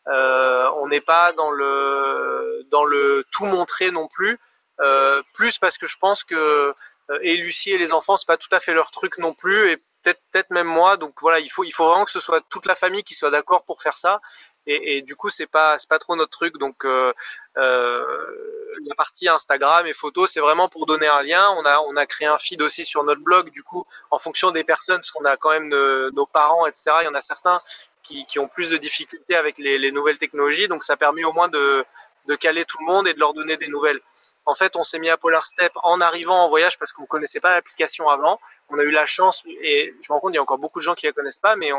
[0.09, 4.39] on n'est pas dans le dans le tout montrer non plus.
[4.81, 6.73] Euh, plus parce que je pense que
[7.11, 9.71] euh, et Lucie et les enfants c'est pas tout à fait leur truc non plus
[9.71, 10.97] et peut-être même moi.
[10.97, 13.31] Donc voilà il faut il faut vraiment que ce soit toute la famille qui soit
[13.31, 14.21] d'accord pour faire ça.
[14.67, 16.59] Et, du coup c'est pas c'est pas trop notre truc.
[16.59, 17.13] Donc euh,
[17.57, 21.51] la partie Instagram et photos c'est vraiment pour donner un lien.
[21.59, 23.51] On a on a créé un feed aussi sur notre blog.
[23.51, 27.05] Du coup en fonction des personnes parce qu'on a quand même nos parents etc il
[27.07, 27.61] y en a certains
[28.03, 30.69] qui, ont plus de difficultés avec les, nouvelles technologies.
[30.69, 31.85] Donc ça permet au moins de
[32.29, 34.01] de caler tout le monde et de leur donner des nouvelles.
[34.47, 37.07] En fait, on s'est mis à Polar Step en arrivant en voyage parce qu'on ne
[37.07, 38.39] connaissait pas l'application avant.
[38.69, 40.79] On a eu la chance, et je me rends compte, il y a encore beaucoup
[40.79, 41.71] de gens qui la connaissent pas, mais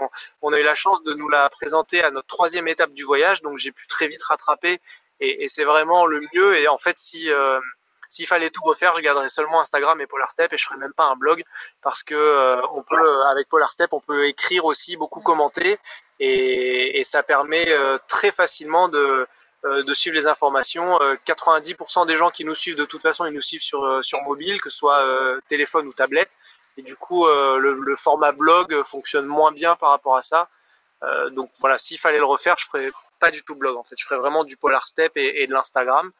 [0.41, 3.41] on, a eu la chance de nous la présenter à notre troisième étape du voyage,
[3.43, 4.79] donc j'ai pu très vite rattraper,
[5.19, 6.57] et, c'est vraiment le mieux.
[6.57, 7.59] Et en fait, si euh,
[8.09, 10.93] s'il fallait tout refaire, je garderais seulement Instagram et Polar Step et je ferais même
[10.93, 11.43] pas un blog
[11.81, 15.77] parce que euh, on peut avec Polar Step on peut écrire aussi beaucoup commenter
[16.19, 19.27] et, et ça permet euh, très facilement de
[19.63, 20.97] de suivre les informations.
[21.25, 24.61] 90% des gens qui nous suivent de toute façon ils nous suivent sur sur mobile
[24.61, 25.03] que ce soit
[25.47, 26.35] téléphone ou tablette
[26.77, 30.47] et du coup le, le, format blog fonctionne moins bien par rapport à ça.
[31.31, 34.05] donc voilà, s'il fallait le refaire, je ferais pas du tout blog en fait, je
[34.05, 36.11] ferais vraiment du Polar Step et, et de l'Instagram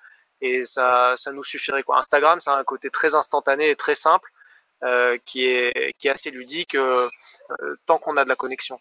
[0.42, 1.84] et ça, ça nous suffirait.
[1.84, 2.00] Quoi.
[2.00, 4.30] Instagram, ça a un côté très instantané et très simple
[4.84, 7.10] euh, qui, est, qui est assez ludique euh,
[7.62, 8.80] euh, tant qu'on a de la connexion.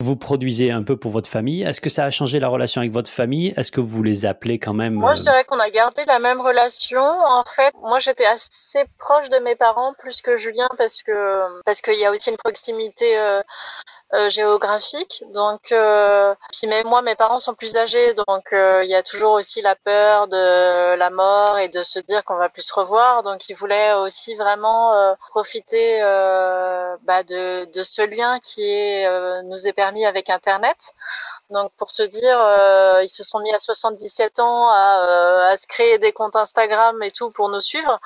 [0.00, 1.64] Vous produisez un peu pour votre famille.
[1.64, 3.52] Est-ce que ça a changé la relation avec votre famille?
[3.56, 6.40] Est-ce que vous les appelez quand même Moi, je dirais qu'on a gardé la même
[6.40, 7.02] relation.
[7.02, 11.80] En fait, moi, j'étais assez proche de mes parents plus que Julien parce que parce
[11.80, 13.40] qu'il y a aussi une proximité euh,
[14.14, 15.22] euh, géographique.
[15.34, 19.02] Donc, euh, puis même moi, mes parents sont plus âgés, donc euh, il y a
[19.02, 22.72] toujours aussi la peur de la mort et de se dire qu'on va plus se
[22.72, 23.22] revoir.
[23.22, 26.00] Donc, ils voulaient aussi vraiment euh, profiter
[27.02, 29.04] bah, de, ce lien qui
[29.46, 30.94] nous est permis avec Internet.
[31.50, 35.56] Donc pour te dire, euh, ils se sont mis à 77 ans à, euh, à,
[35.56, 37.98] se créer des comptes Instagram et tout pour nous suivre.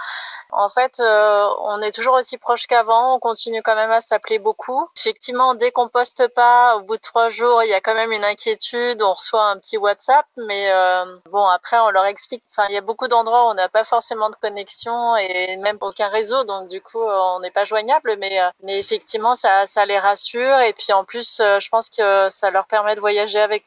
[0.53, 4.39] En fait, euh, on est toujours aussi proche qu'avant, on continue quand même à s'appeler
[4.39, 4.87] beaucoup.
[4.97, 8.13] Effectivement, dès qu'on poste pas, au bout de trois jours, il y a quand même
[8.13, 10.71] une inquiétude, on reçoit un petit WhatsApp, mais
[11.31, 12.45] bon, après on leur explique.
[12.51, 15.79] Enfin, il y a beaucoup d'endroits où on n'a pas forcément de connexion et même
[15.81, 19.99] aucun réseau, donc du coup, on n'est pas joignable, mais mais effectivement, ça, ça les
[19.99, 23.65] rassure et puis en plus, je pense que ça leur permet de voyager avec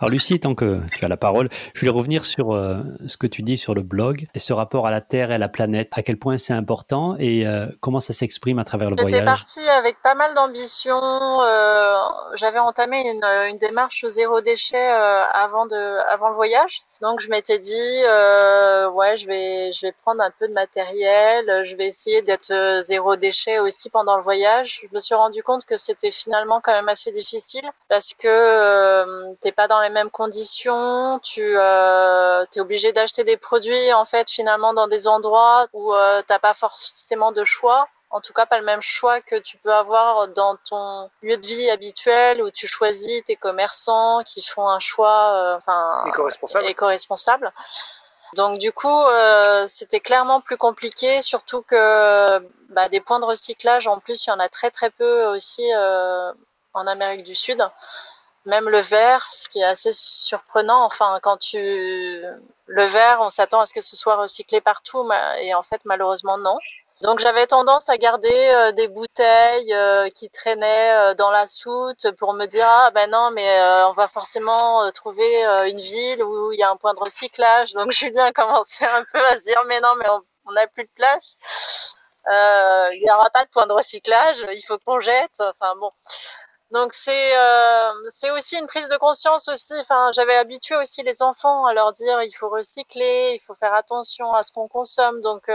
[0.00, 3.26] alors Lucie, tant que tu as la parole, je voulais revenir sur euh, ce que
[3.26, 5.90] tu dis sur le blog et ce rapport à la Terre et à la planète,
[5.92, 9.12] à quel point c'est important et euh, comment ça s'exprime à travers le voyage.
[9.12, 10.94] J'étais partie avec pas mal d'ambition.
[10.94, 11.96] Euh,
[12.36, 16.78] J'avais entamé une, une, démarche zéro déchet avant, de, avant le voyage.
[17.00, 21.64] Donc je m'étais dit, euh, ouais, je vais, je vais prendre un peu de matériel,
[21.64, 24.80] je vais essayer d'être zéro déchet aussi pendant le voyage.
[24.82, 29.52] Je me suis rendu compte que c'était finalement quand même assez difficile parce que t'es
[29.52, 34.74] pas dans les mêmes conditions, tu euh, es obligé d'acheter des produits en fait finalement
[34.74, 37.88] dans des endroits où euh, t'as pas forcément de choix.
[38.10, 41.46] En tout cas, pas le même choix que tu peux avoir dans ton lieu de
[41.46, 46.04] vie habituel où tu choisis tes commerçants qui font un choix euh, enfin
[46.66, 47.52] éco-responsable.
[48.34, 52.38] Donc du coup, euh, c'était clairement plus compliqué, surtout que
[52.70, 55.64] bah, des points de recyclage, en plus, il y en a très très peu aussi
[55.74, 56.32] euh,
[56.74, 57.62] en Amérique du Sud
[58.48, 60.84] même le verre, ce qui est assez surprenant.
[60.84, 65.08] Enfin, quand tu le verre, on s'attend à ce que ce soit recyclé partout,
[65.40, 66.58] et en fait, malheureusement, non.
[67.02, 72.10] Donc j'avais tendance à garder euh, des bouteilles euh, qui traînaient euh, dans la soute
[72.18, 76.58] pour me dire ah ben non mais on va forcément trouver une ville où il
[76.58, 77.72] y a un point de recyclage.
[77.74, 80.06] Donc Julien a commencé un peu à se dire mais non mais
[80.46, 81.38] on n'a plus de place.
[82.26, 85.40] Il n'y aura pas de point de recyclage, il faut qu'on jette.
[85.40, 85.92] Enfin bon,
[86.70, 89.74] donc c'est euh, c'est aussi une prise de conscience aussi.
[89.80, 93.72] Enfin, j'avais habitué aussi les enfants à leur dire il faut recycler, il faut faire
[93.74, 95.20] attention à ce qu'on consomme.
[95.22, 95.48] Donc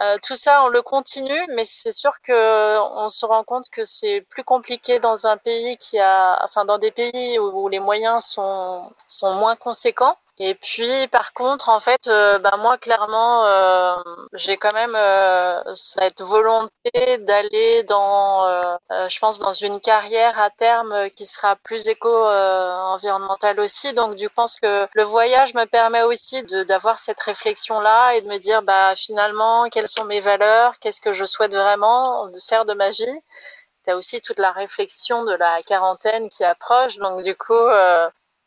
[0.00, 3.68] euh, euh, tout ça, on le continue, mais c'est sûr que on se rend compte
[3.70, 7.68] que c'est plus compliqué dans un pays qui a, enfin, dans des pays où, où
[7.68, 10.16] les moyens sont sont moins conséquents.
[10.40, 13.96] Et puis, par contre, en fait, euh, bah, moi, clairement, euh,
[14.34, 18.78] j'ai quand même euh, cette volonté d'aller dans,
[19.08, 23.92] je pense, dans une carrière à terme qui sera plus éco-environnementale aussi.
[23.94, 28.38] Donc, je pense que le voyage me permet aussi d'avoir cette réflexion-là et de me
[28.38, 32.90] dire, bah, finalement, quelles sont mes valeurs, qu'est-ce que je souhaite vraiment faire de ma
[32.90, 33.20] vie.
[33.84, 36.96] Tu as aussi toute la réflexion de la quarantaine qui approche.
[36.98, 37.54] Donc, du coup,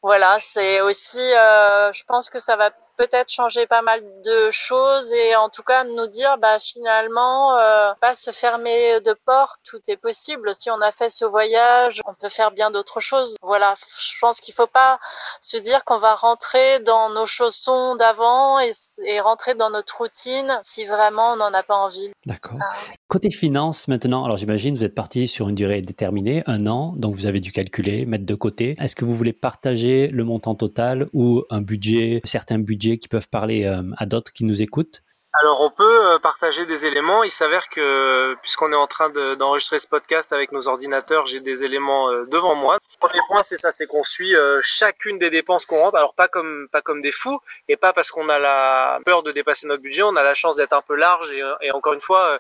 [0.02, 5.11] voilà, c'est aussi, euh, je pense que ça va peut-être changer pas mal de choses
[5.13, 9.79] et en tout cas nous dire bah finalement euh, pas se fermer de porte tout
[9.87, 10.53] est possible.
[10.53, 13.35] Si on a fait ce voyage on peut faire bien d'autres choses.
[13.41, 14.99] Voilà je pense qu'il faut pas
[15.41, 18.71] se dire qu'on va rentrer dans nos chaussons d'avant et,
[19.05, 22.11] et, rentrer dans notre routine si vraiment on n'en a pas envie.
[22.25, 22.57] D'accord.
[22.61, 22.75] Ah.
[23.07, 27.15] côté finance maintenant alors j'imagine vous êtes parti sur une durée déterminée un an donc
[27.15, 28.75] vous avez dû calculer mettre de côté.
[28.79, 33.29] Est-ce que vous voulez partager le montant total ou un budget certains budgets qui peuvent
[33.29, 35.01] parler euh, à d'autres qui nous écoutent
[35.34, 37.23] alors on peut euh, partager des éléments.
[37.23, 41.63] Il s'avère que puisqu'on est en train d'enregistrer ce podcast avec nos ordinateurs, j'ai des
[41.63, 42.79] éléments euh, devant moi.
[42.99, 45.95] premier point, c'est ça, c'est qu'on suit chacune des dépenses qu'on rentre.
[45.95, 49.32] Alors pas comme pas comme des fous et pas parce qu'on a la peur de
[49.32, 50.03] dépasser notre budget.
[50.03, 52.38] On a la chance d'être un peu large et encore une fois,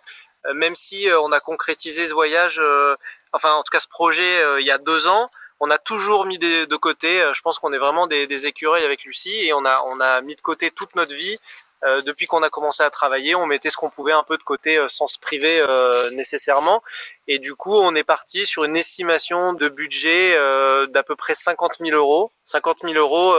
[0.53, 2.61] même si on a concrétisé ce voyage,
[3.31, 5.29] enfin en tout cas ce projet il y a deux ans,
[5.61, 7.23] on a toujours mis de côté.
[7.33, 10.21] Je pense qu'on est vraiment des, des écureuils avec Lucie et on a on a
[10.21, 11.37] mis de côté toute notre vie
[11.83, 14.43] euh, depuis qu'on a commencé à travailler, on mettait ce qu'on pouvait un peu de
[14.43, 16.83] côté euh, sans se priver euh, nécessairement.
[17.27, 20.37] Et du coup, on est parti sur une estimation de budget
[20.89, 22.31] d'à peu près 50 000 euros.
[22.43, 23.33] 50 000 euros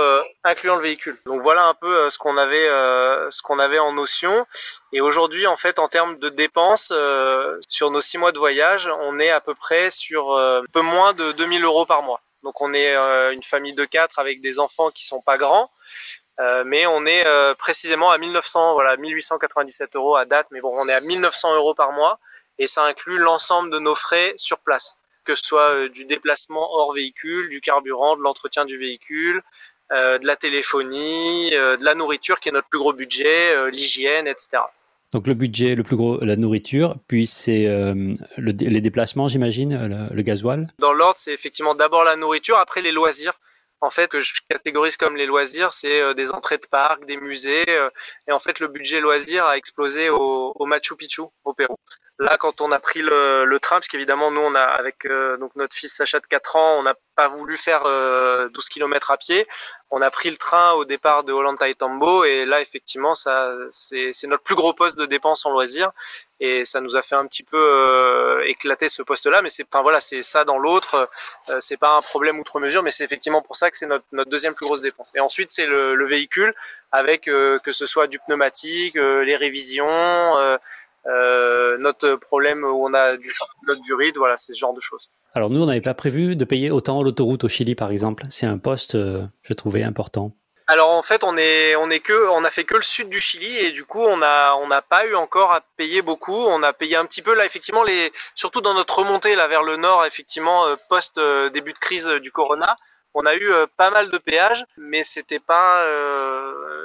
[0.44, 1.18] incluant le véhicule.
[1.26, 2.68] Donc voilà un peu ce qu'on avait,
[3.30, 4.46] ce qu'on avait en notion.
[4.94, 6.92] Et aujourd'hui, en fait, en termes de dépenses,
[7.68, 11.12] sur nos six mois de voyage, on est à peu près sur un peu moins
[11.12, 12.22] de 2000 euros par mois.
[12.42, 12.94] Donc on est
[13.32, 15.70] une famille de quatre avec des enfants qui sont pas grands.
[16.42, 20.72] Euh, mais on est euh, précisément à 1900, voilà, 1897 euros à date, mais bon,
[20.74, 22.16] on est à 1900 euros par mois
[22.58, 26.68] et ça inclut l'ensemble de nos frais sur place, que ce soit euh, du déplacement
[26.72, 29.42] hors véhicule, du carburant, de l'entretien du véhicule,
[29.90, 34.62] de la téléphonie, de la nourriture qui est notre plus gros budget, l'hygiène, etc.
[35.12, 37.68] Donc le budget, le plus gros, la nourriture, puis c'est
[38.38, 40.66] les déplacements, j'imagine, le, le, gasoil?
[40.78, 43.34] Dans l'ordre, c'est effectivement d'abord la nourriture, après les loisirs
[43.82, 47.16] en fait que je catégorise comme les loisirs, c'est euh, des entrées de parcs, des
[47.16, 47.64] musées.
[47.68, 47.90] Euh,
[48.28, 51.76] et en fait, le budget loisirs a explosé au, au Machu Picchu, au Pérou.
[52.22, 55.36] Là, quand on a pris le, le train, parce qu'évidemment, nous, on a avec euh,
[55.38, 59.16] donc notre fils Sacha de 4 ans, on n'a pas voulu faire 12 km à
[59.16, 59.46] pied.
[59.90, 64.42] On a pris le train au départ de Ollantaytambo et là, effectivement, ça, c'est notre
[64.42, 65.90] plus gros poste de dépense en loisirs
[66.42, 69.42] et ça nous a fait un petit peu euh, éclater ce poste-là.
[69.42, 71.08] Mais c'est, enfin voilà, c'est ça dans l'autre.
[71.48, 74.04] Euh, c'est pas un problème outre mesure, mais c'est effectivement pour ça que c'est notre,
[74.10, 75.12] notre, deuxième plus grosse dépense.
[75.14, 76.52] Et ensuite, c'est le, le, véhicule
[76.90, 80.58] avec euh, que ce soit du pneumatique, les révisions.
[81.04, 85.10] Notre problème où on a du championnat du ride, voilà, c'est ce genre de choses.
[85.34, 88.24] Alors nous, on n'avait pas prévu de payer autant l'autoroute au Chili, par exemple.
[88.30, 90.32] C'est un poste, je trouvais important.
[90.68, 93.20] Alors en fait, on est on est que on a fait que le sud du
[93.20, 96.46] Chili et du coup on a on n'a pas eu encore à payer beaucoup.
[96.46, 99.62] On a payé un petit peu là effectivement les surtout dans notre remontée là vers
[99.62, 102.76] le nord effectivement euh, post euh, début de crise euh, du corona.
[103.14, 105.84] On a eu pas mal de péages, mais c'était pas.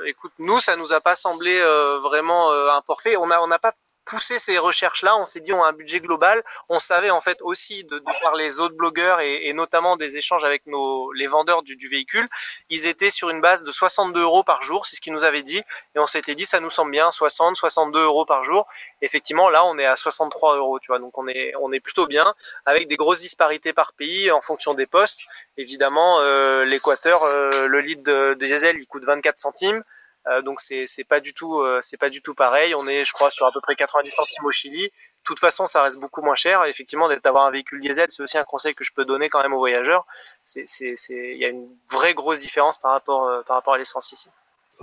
[0.07, 1.57] écoute, nous, ça nous a pas semblé
[2.03, 3.09] vraiment important.
[3.21, 3.71] On a, on n'a pas
[4.07, 6.41] pousser ces recherches-là, on s'est dit on a un budget global.
[6.69, 10.17] On savait en fait aussi de, de par les autres blogueurs et, et, notamment des
[10.17, 12.27] échanges avec nos les vendeurs du, du, véhicule,
[12.69, 15.41] ils étaient sur une base de 62 euros par jour, c'est ce qu'ils nous avaient
[15.41, 15.61] dit,
[15.95, 18.65] et on s'était dit ça nous semble bien, 60, 62 euros par jour.
[19.01, 22.07] Effectivement, là on est à 63 euros, tu vois, donc on est on est plutôt
[22.07, 22.33] bien
[22.65, 25.21] avec des grosses disparités par pays en fonction des postes.
[25.57, 29.83] Évidemment, euh, l'Équateur, euh, le litre de, de diesel il coûte 24 centimes.
[30.29, 32.75] Euh, donc c'est pas du tout euh, c'est pas du tout pareil.
[32.75, 34.83] On est je crois sur à peu près 90 centimes au Chili.
[34.83, 34.89] De
[35.23, 36.63] toute façon, ça reste beaucoup moins cher.
[36.65, 39.53] effectivement, d'avoir un véhicule diesel, c'est aussi un conseil que je peux donner quand même
[39.53, 40.05] aux voyageurs.
[40.43, 40.65] C'est
[41.09, 44.29] il y a une vraie grosse différence par rapport euh, par rapport à l'essence ici.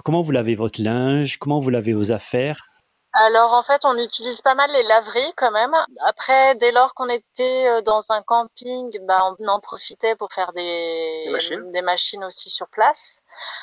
[0.04, 1.38] Comment vous lavez votre linge?
[1.38, 2.68] Comment vous lavez vos affaires?
[3.16, 5.74] Alors en fait, on utilise pas mal les laveries quand même.
[6.04, 10.52] Après, dès lors qu'on était euh, dans un camping, bah, on en profitait pour faire
[10.52, 11.72] des, des, machines.
[11.72, 13.20] des machines aussi sur place.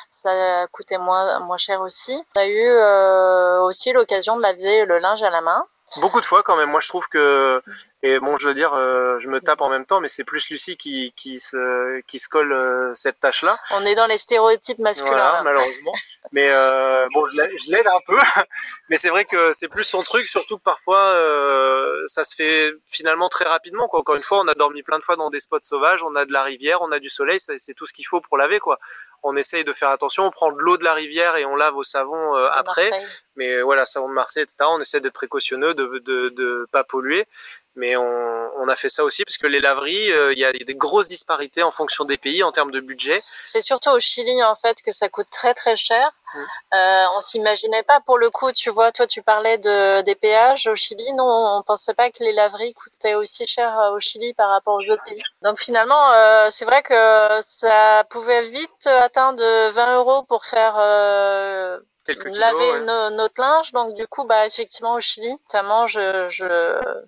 [0.09, 2.23] Ça coûtait moins, moins cher aussi.
[2.35, 5.65] On a eu euh, aussi l'occasion de laver le linge à la main.
[5.97, 6.69] Beaucoup de fois quand même.
[6.69, 7.61] Moi, je trouve que
[8.03, 10.49] et bon, je veux dire, euh, je me tape en même temps, mais c'est plus
[10.49, 13.55] Lucie qui qui se qui se colle euh, cette tâche-là.
[13.75, 15.11] On est dans les stéréotypes masculins.
[15.11, 15.93] Voilà, malheureusement.
[16.31, 18.17] mais euh, bon, je l'aide un peu,
[18.89, 22.73] mais c'est vrai que c'est plus son truc, surtout que parfois euh, ça se fait
[22.87, 23.87] finalement très rapidement.
[23.87, 23.99] Quoi.
[23.99, 26.25] Encore une fois, on a dormi plein de fois dans des spots sauvages, on a
[26.25, 28.79] de la rivière, on a du soleil, c'est tout ce qu'il faut pour laver quoi.
[29.21, 31.75] On essaye de faire attention, on prend de l'eau de la rivière et on lave
[31.75, 32.89] au savon euh, après.
[32.89, 33.07] Marseille.
[33.35, 34.65] Mais voilà, savon de Marseille, etc.
[34.69, 37.25] On essaie d'être précautionneux, de, de, de pas polluer.
[37.75, 40.51] Mais on, on, a fait ça aussi parce que les laveries, il euh, y a
[40.51, 43.21] des grosses disparités en fonction des pays en termes de budget.
[43.43, 46.11] C'est surtout au Chili en fait que ça coûte très très cher.
[46.33, 46.39] Mmh.
[46.73, 50.67] Euh, on s'imaginait pas pour le coup, tu vois, toi tu parlais de des péages
[50.67, 54.33] au Chili, non, on pensait pas que les laveries coûtaient aussi cher euh, au Chili
[54.33, 55.21] par rapport aux autres pays.
[55.41, 60.75] Donc finalement, euh, c'est vrai que ça pouvait vite atteindre 20 euros pour faire
[62.05, 62.85] Quelques laver kilos, ouais.
[62.85, 63.71] no, notre linge.
[63.71, 66.45] Donc du coup, bah effectivement au Chili, notamment, je, je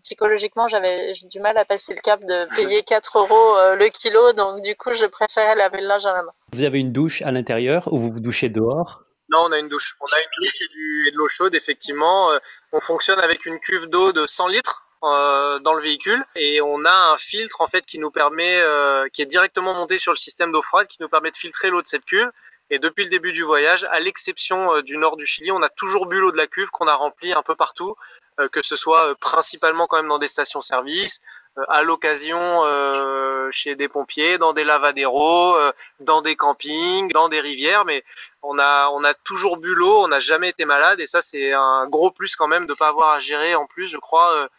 [0.02, 4.34] psychologiquement j'avais du mal à passer le cap de payer 4 euros euh, le kilo.
[4.34, 6.34] Donc du coup, je préférais laver le linge à la main.
[6.54, 9.02] Vous avez une douche à l'intérieur ou vous vous douchez dehors?
[9.30, 9.96] Non, on a une douche.
[10.00, 12.32] On a une douche et, du, et de l'eau chaude, effectivement.
[12.32, 12.38] Euh,
[12.72, 16.86] on fonctionne avec une cuve d'eau de 100 litres euh, dans le véhicule et on
[16.86, 20.18] a un filtre en fait qui nous permet, euh, qui est directement monté sur le
[20.18, 22.30] système d'eau froide, qui nous permet de filtrer l'eau de cette cuve.
[22.70, 25.70] Et depuis le début du voyage, à l'exception euh, du nord du Chili, on a
[25.70, 27.95] toujours bu l'eau de la cuve qu'on a remplie un peu partout,
[28.39, 31.20] euh, que ce soit euh, principalement quand même dans des stations-service,
[31.68, 32.64] à l'occasion
[33.51, 35.55] chez des pompiers, dans des lavaderos,
[35.99, 38.03] dans des campings, dans des rivières, mais
[38.41, 40.99] on a, on a toujours bu l'eau, on n'a jamais été malade.
[40.99, 43.86] Et ça c'est un gros plus quand même de pas avoir à gérer en plus,
[43.86, 44.49] je crois,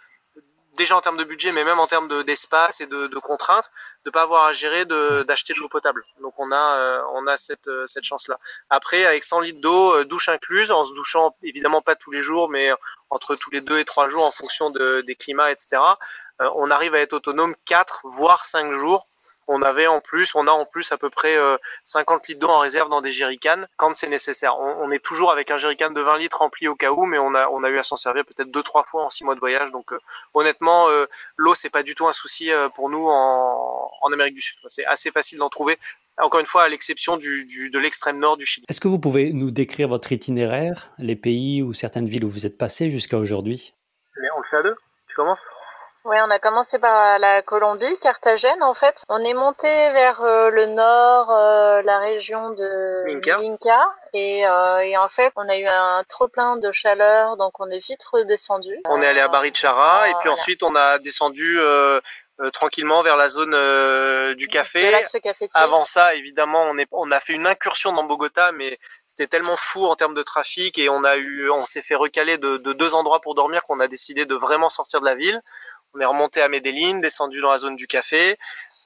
[0.76, 3.70] déjà en termes de budget, mais même en termes d'espace et de, contraintes,
[4.04, 6.04] de pas avoir à gérer d'acheter de, l'eau potable.
[6.20, 8.38] Donc on a, euh, on a cette, euh, cette chance-là.
[8.70, 12.20] Après, avec 100 litres d'eau, euh, douche incluse, en se douchant évidemment pas tous les
[12.20, 12.70] jours, mais
[13.14, 15.80] entre tous les deux et trois jours en fonction de, des climats, etc.
[16.40, 19.08] on arrive à être autonome 4 voire 5 jours
[19.46, 21.36] on avait en plus, on a en plus à peu près
[21.84, 24.58] 50 euh, litres d'eau en réserve dans des jerrycans quand c'est nécessaire.
[24.58, 27.34] On, est toujours avec un jerrycan de 20 litres rempli au cas où, mais on
[27.34, 29.70] a, eu à s'en servir peut-être deux trois fois en six mois de voyage.
[29.72, 29.98] Donc euh,
[30.34, 31.06] honnêtement, euh,
[31.36, 34.58] l'eau c'est pas du tout un souci pour nous en, Amérique du Sud.
[34.68, 35.76] C'est assez facile d'en trouver.
[36.18, 38.64] Encore une fois, à l'exception du, de l'extrême nord du Chili.
[38.68, 42.46] Est-ce que vous pouvez nous décrire votre itinéraire, les pays ou certaines villes où vous
[42.46, 43.74] êtes passé jusqu'à aujourd'hui?
[44.16, 44.76] On le fait à deux?
[45.08, 45.38] Tu commences?
[46.04, 49.04] Oui, on a commencé par la Colombie, Carthagène en fait.
[49.08, 53.88] On est monté vers euh, le nord, euh, la région de Minca.
[54.12, 57.70] Et, euh, et, en fait, on a eu un trop plein de chaleur, donc on
[57.70, 58.82] est vite redescendu.
[58.86, 61.58] On est allé à Barichara et puis ensuite on a descendu
[62.40, 64.80] euh, tranquillement vers la zone euh, du café.
[65.54, 68.76] Avant ça, évidemment, on, est, on a fait une incursion dans Bogota, mais
[69.06, 72.36] c'était tellement fou en termes de trafic et on a eu, on s'est fait recaler
[72.36, 75.40] de, de, deux endroits pour dormir qu'on a décidé de vraiment sortir de la ville.
[75.94, 78.36] On est remonté à Medellín, descendu dans la zone du café.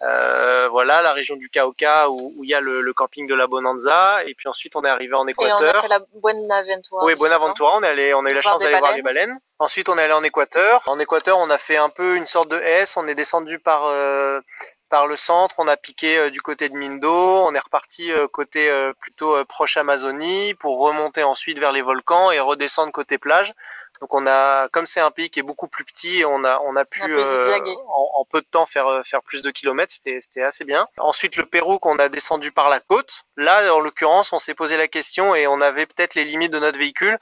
[0.03, 3.35] Euh, voilà, la région du Cauca où, où il y a le, le, camping de
[3.35, 4.25] la Bonanza.
[4.27, 5.61] Et puis ensuite, on est arrivé en Équateur.
[5.61, 7.05] Et on a fait la Buenaventura.
[7.05, 7.77] Oui, Buenaventura.
[7.77, 9.39] On est allé, on a eu la chance d'aller voir les baleines.
[9.59, 10.83] Ensuite, on est allé en Équateur.
[10.87, 12.97] En Équateur, on a fait un peu une sorte de S.
[12.97, 14.41] On est descendu par euh,
[14.89, 18.27] par le centre, on a piqué euh, du côté de Mindo, on est reparti euh,
[18.27, 23.53] côté euh, plutôt proche Amazonie pour remonter ensuite vers les volcans et redescendre côté plage.
[24.01, 26.77] Donc on a, comme c'est un pays qui est beaucoup plus petit, on a on
[26.77, 30.87] a pu en, peu de temps faire faire plus de kilomètres, c'était c'était assez bien.
[30.99, 33.23] Ensuite le Pérou qu'on a descendu par la côte.
[33.37, 36.59] Là en l'occurrence on s'est posé la question et on avait peut-être les limites de
[36.59, 37.19] notre véhicule.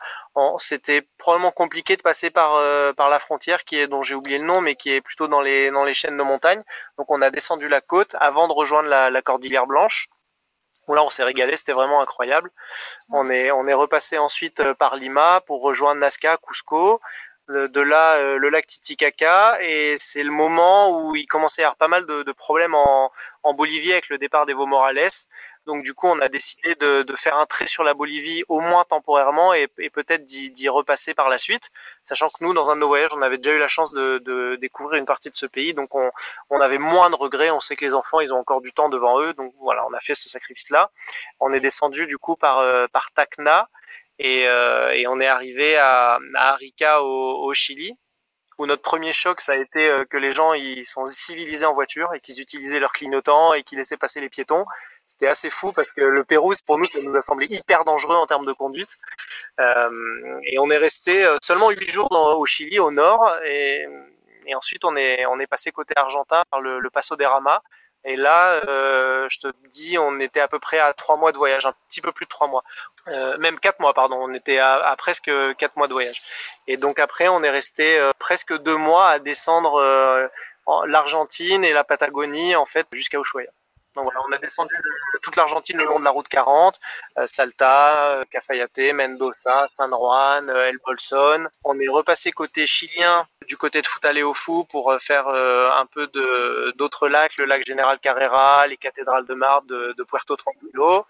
[0.59, 2.61] C'était probablement compliqué de passer par
[2.95, 5.41] par la frontière qui est dont j'ai oublié le nom mais qui est plutôt dans
[5.41, 6.62] les dans les chaînes de montagne.
[6.99, 10.09] Donc on a descendu la côte avant de rejoindre la, Cordillère Blanche.
[10.95, 12.51] Là, on s'est régalé, c'était vraiment incroyable.
[13.11, 17.01] On est, on est repassé ensuite euh, par Lima pour rejoindre Nazca, Cusco.
[17.49, 19.59] De là, euh, le lac Titicaca.
[19.62, 23.11] Et c'est le moment où il commençait à y avoir pas mal de, problèmes en,
[23.45, 25.11] en Bolivie avec le départ d'Evo Morales.
[25.67, 28.85] Donc du coup, on a décidé de, faire un trait sur la Bolivie, au moins
[28.85, 31.71] temporairement, et, peut-être d'y repasser par la suite,
[32.05, 34.57] sachant que nous, dans un de nos voyages, on avait déjà eu la chance de,
[34.61, 37.51] découvrir une partie de ce pays, donc on, avait moins de regrets.
[37.51, 39.93] On sait que les enfants, ils ont encore du temps devant eux, donc voilà, on
[39.93, 40.91] a fait ce sacrifice-là.
[41.41, 43.69] On est descendu du coup par, euh, par Tacna,
[44.23, 47.97] euh, et, on est arrivé à, Arica au Chili
[48.59, 51.75] où notre premier choc, ça a été euh, que les gens ils sont civilisés en
[51.75, 54.64] voiture et qu'ils utilisaient leur clignotant et qu'ils laissaient passer les piétons.
[55.17, 58.17] C'était assez fou parce que le Pérou, pour nous, ça nous a semblé hyper dangereux
[58.17, 58.99] en termes de conduite.
[59.61, 63.87] Euh, et on est resté euh, seulement huit jours au Chili, au nord, et,
[64.55, 67.62] ensuite on est, on est passé côté argentin par le, Paso de Rama.
[68.05, 68.61] Et là,
[69.29, 72.01] je te dis, on était à peu près à trois mois de voyage, un petit
[72.01, 72.62] peu plus de trois mois.
[73.09, 74.17] Euh, même quatre mois, pardon.
[74.21, 76.23] On était à, presque quatre mois de voyage.
[76.67, 80.27] Et donc après, on est resté euh, presque deux mois à descendre euh,
[80.87, 83.51] l'Argentine et la Patagonie, en fait, jusqu'à Ushuaia.
[83.97, 84.74] Donc voilà, on a descendu
[85.22, 86.78] toute l'Argentine le long de la route 40,
[87.24, 91.49] Salta, Cafayate, Mendoza, San Juan, El Bolson.
[91.64, 96.07] On est repassé côté chilien, du côté de Futaleofu pour faire un peu
[96.76, 101.07] d'autres lacs, le lac Général Carrera, les cathédrales de marbre de, de Puerto Tranquilo.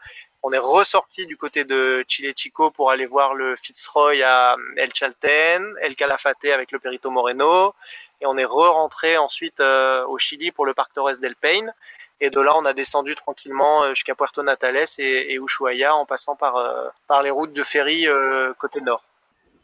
[0.49, 4.91] On est ressorti du côté de Chile Chico pour aller voir le Fitzroy à El
[4.95, 7.75] Chalten, El Calafate avec le Perito Moreno,
[8.21, 11.75] et on est re-rentré ensuite euh, au Chili pour le parc Torres del Paine.
[12.21, 16.37] Et de là, on a descendu tranquillement euh, jusqu'à Puerto Natales et, Ushuaia en passant
[16.37, 18.07] par, euh, par les routes de ferry
[18.57, 19.03] côté nord.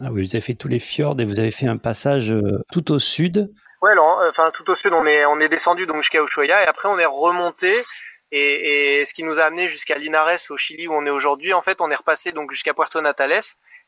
[0.01, 2.35] Ah oui, vous avez fait tous les fjords et vous avez fait un passage
[2.73, 3.55] tout au sud.
[3.83, 3.93] Ouais,
[4.29, 6.99] enfin tout au sud, on est, on est descendu donc jusqu'à Ushuaia et après on
[6.99, 7.73] est remonté
[8.33, 11.53] et, et, ce qui nous a amené jusqu'à Linares au Chili où on est aujourd'hui,
[11.53, 13.41] en fait, on est repassé donc jusqu'à Puerto Natales.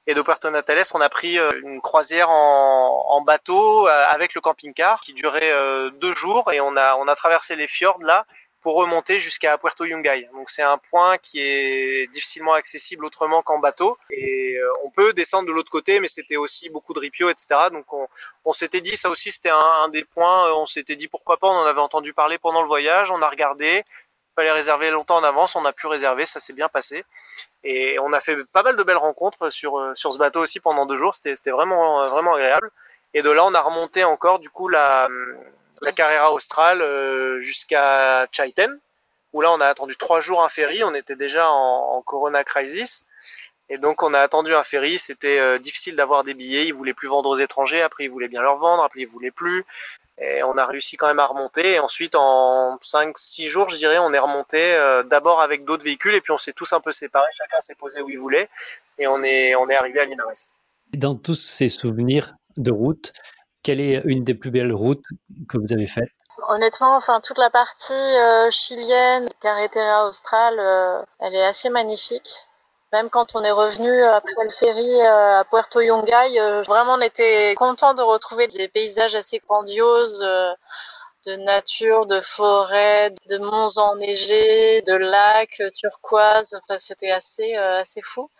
[0.06, 4.34] Et de Puerto Natales, on a pris euh, une croisière en, en bateau euh, avec
[4.34, 8.02] le camping-car qui durait euh, deux jours et on a, on a traversé les fjords
[8.02, 8.26] là
[8.60, 10.28] pour remonter jusqu'à Puerto Yungay.
[10.32, 13.98] Donc c'est un point qui est difficilement accessible autrement qu'en bateau.
[14.10, 17.56] Et on peut descendre de l'autre côté, mais c'était aussi beaucoup de ripio, etc.
[17.70, 18.08] Donc on,
[18.46, 21.46] on s'était dit, ça aussi c'était un, un, des points, on s'était dit pourquoi pas,
[21.46, 23.84] on en avait entendu parler pendant le voyage, on a regardé,
[24.34, 27.04] fallait réserver longtemps en avance, on a pu réserver, ça s'est bien passé.
[27.62, 30.60] Et on a fait pas mal de belles rencontres sur, euh, sur ce bateau aussi
[30.60, 32.70] pendant deux jours, c'était vraiment, vraiment agréable.
[33.14, 35.08] Et de là, on a remonté encore du coup la,
[35.82, 36.82] la Carrera Austral
[37.40, 38.78] jusqu'à Chaiten,
[39.32, 43.06] où là on a attendu trois jours un ferry, on était déjà en, Corona Crisis.
[43.70, 47.08] Et donc on a attendu un ferry, c'était difficile d'avoir des billets, ils voulaient plus
[47.08, 49.64] vendre aux étrangers, après ils voulaient bien leur vendre, après ils voulaient plus.
[50.18, 51.72] Et on a réussi quand même à remonter.
[51.72, 56.14] Et ensuite, en 5-6 jours, je dirais, on est remonté euh, d'abord avec d'autres véhicules
[56.14, 57.26] et puis on s'est tous un peu séparés.
[57.32, 58.48] Chacun s'est posé où il voulait
[58.98, 60.52] et on est, on est arrivé à Linares.
[60.92, 63.12] Dans tous ces souvenirs de route,
[63.64, 65.04] quelle est une des plus belles routes
[65.48, 66.10] que vous avez faites?
[66.48, 72.28] Honnêtement, enfin toute la partie euh, chilienne, Carretera Austral, euh, elle est assez magnifique.
[72.94, 77.00] Même quand on est revenu après le ferry euh, à Puerto Yungay, euh, vraiment on
[77.00, 80.52] était content de retrouver des paysages assez grandioses euh,
[81.26, 86.56] de nature, de forêt, de monts enneigés, de lacs turquoises.
[86.62, 88.30] Enfin, c'était assez, assez fou.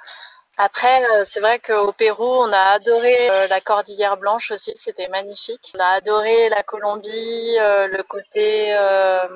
[0.56, 5.08] Après, euh, c'est vrai qu'au Pérou, on a adoré euh, la Cordillère Blanche aussi, c'était
[5.08, 5.72] magnifique.
[5.74, 8.76] On a adoré la Colombie, euh, le côté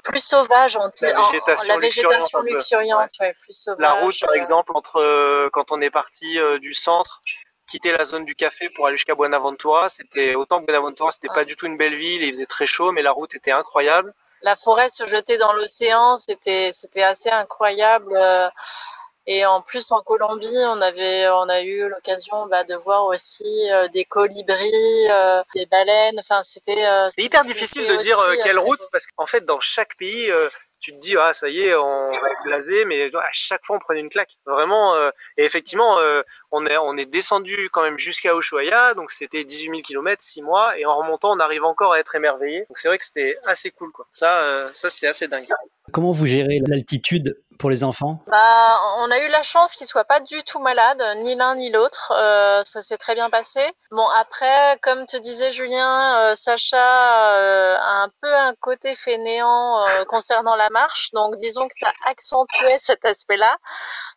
[0.04, 3.34] plus sauvage, on dit, la végétation, la végétation luxuriante, ouais.
[3.42, 3.80] plus sauvage.
[3.80, 7.20] La route, par exemple, entre quand on est parti du centre,
[7.66, 11.44] quitter la zone du café pour aller jusqu'à Buenaventura, c'était autant que Buenaventura, c'était pas
[11.44, 14.14] du tout une belle ville, il faisait très chaud, mais la route était incroyable.
[14.42, 18.16] La forêt se jetait dans l'océan, c'était c'était assez incroyable.
[19.30, 23.70] Et en plus, en Colombie, on avait, on a eu l'occasion bah, de voir aussi
[23.70, 26.18] euh, des colibris, euh, des baleines.
[26.18, 26.82] Enfin, c'était.
[26.86, 30.30] Euh, c'est hyper difficile de dire quelle route parce qu'en fait, dans chaque pays,
[30.80, 33.76] tu te dis ah ça y est, on va être blasé, mais à chaque fois
[33.76, 34.32] on prenait une claque.
[34.46, 34.96] Vraiment.
[35.36, 35.98] et effectivement,
[36.50, 40.40] on est on est descendu quand même jusqu'à Ushuaia, donc c'était 18 000 km, 6
[40.40, 42.60] mois, et en remontant, on arrive encore à être émerveillé.
[42.60, 44.06] Donc c'est vrai que c'était assez cool, quoi.
[44.12, 45.46] Ça, ça c'était assez dingue.
[45.92, 48.18] Comment vous gérez l'altitude pour les enfants?
[48.26, 51.70] Bah, On a eu la chance qu'ils soient pas du tout malades, ni l'un ni
[51.70, 52.12] l'autre.
[52.16, 53.60] Euh, ça s'est très bien passé.
[53.90, 56.76] Bon, après, comme te disait Julien, euh, Sacha
[57.36, 61.10] euh, a un peu un côté fainéant euh, concernant la marche.
[61.12, 63.56] Donc, disons que ça accentuait cet aspect-là.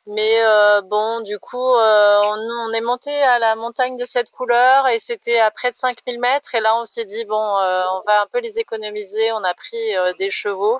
[0.07, 2.37] Mais euh, bon, du coup, on,
[2.67, 6.19] on, est monté à la montagne des sept couleurs et c'était à près de 5000
[6.19, 6.53] mètres.
[6.55, 9.31] Et là, on s'est dit, bon, on va un peu les économiser.
[9.33, 10.79] On a pris des chevaux.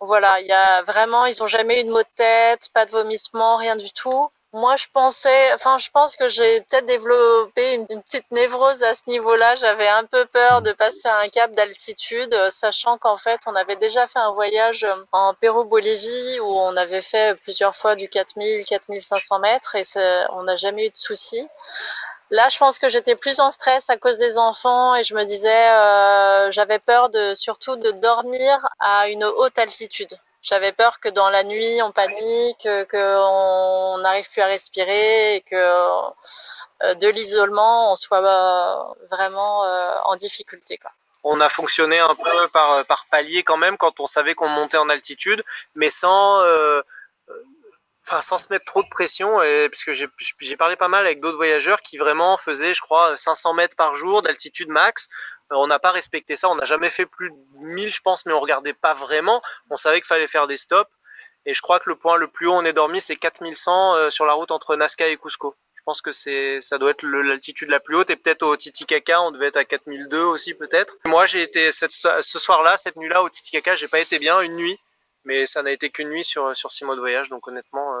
[0.00, 2.90] Voilà, il y a vraiment, ils ont jamais eu de maux de tête, pas de
[2.90, 4.30] vomissement, rien du tout.
[4.52, 9.02] Moi, je pensais, enfin, je pense que j'ai peut-être développé une, petite névrose à ce
[9.08, 9.54] niveau-là.
[9.54, 14.06] J'avais un peu peur de passer un cap d'altitude, sachant qu'en fait, on avait déjà
[14.06, 19.74] fait un voyage en Pérou-Bolivie où on avait fait plusieurs fois du 4000, 4500 mètres
[19.74, 19.82] et
[20.32, 21.46] on n'a jamais eu de soucis.
[22.30, 25.22] Là, je pense que j'étais plus en stress à cause des enfants et je me
[25.22, 30.12] disais, euh, j'avais peur de surtout de dormir à une haute altitude.
[30.42, 35.54] J'avais peur que dans la nuit on panique, qu'on n'arrive plus à respirer et que
[35.54, 39.60] euh, de l'isolement on soit euh, vraiment
[40.04, 40.80] en difficulté.
[41.22, 44.76] On a fonctionné un peu par, par palier quand même quand on savait qu'on montait
[44.76, 45.42] en altitude,
[45.74, 46.40] mais sans
[48.08, 51.36] enfin sans se mettre trop de pression et puisque j'ai parlé pas mal avec d'autres
[51.36, 55.08] voyageurs qui vraiment faisaient je crois 500 mètres par jour d'altitude max.
[55.52, 58.24] Euh, on n'a pas respecté ça on n'a jamais fait plus de 1000 je pense
[58.26, 59.40] mais on regardait pas vraiment.
[59.70, 60.90] On savait qu'il fallait faire des stops.
[61.46, 64.10] Et je crois que le point le plus haut on est dormi c'est 4100 euh,
[64.10, 65.56] sur la route entre Nazca et Cusco.
[65.74, 68.10] Je pense que c'est ça doit être l'altitude la plus haute.
[68.10, 70.96] Et peut-être au Titicaca on devait être à 4002 aussi peut-être.
[71.04, 74.40] Moi j'ai été ce soir là cette nuit là au Titicaca j'ai pas été bien
[74.42, 74.78] une nuit.
[75.26, 77.95] Mais ça n'a été qu'une nuit sur, six mois de voyage, donc honnêtement,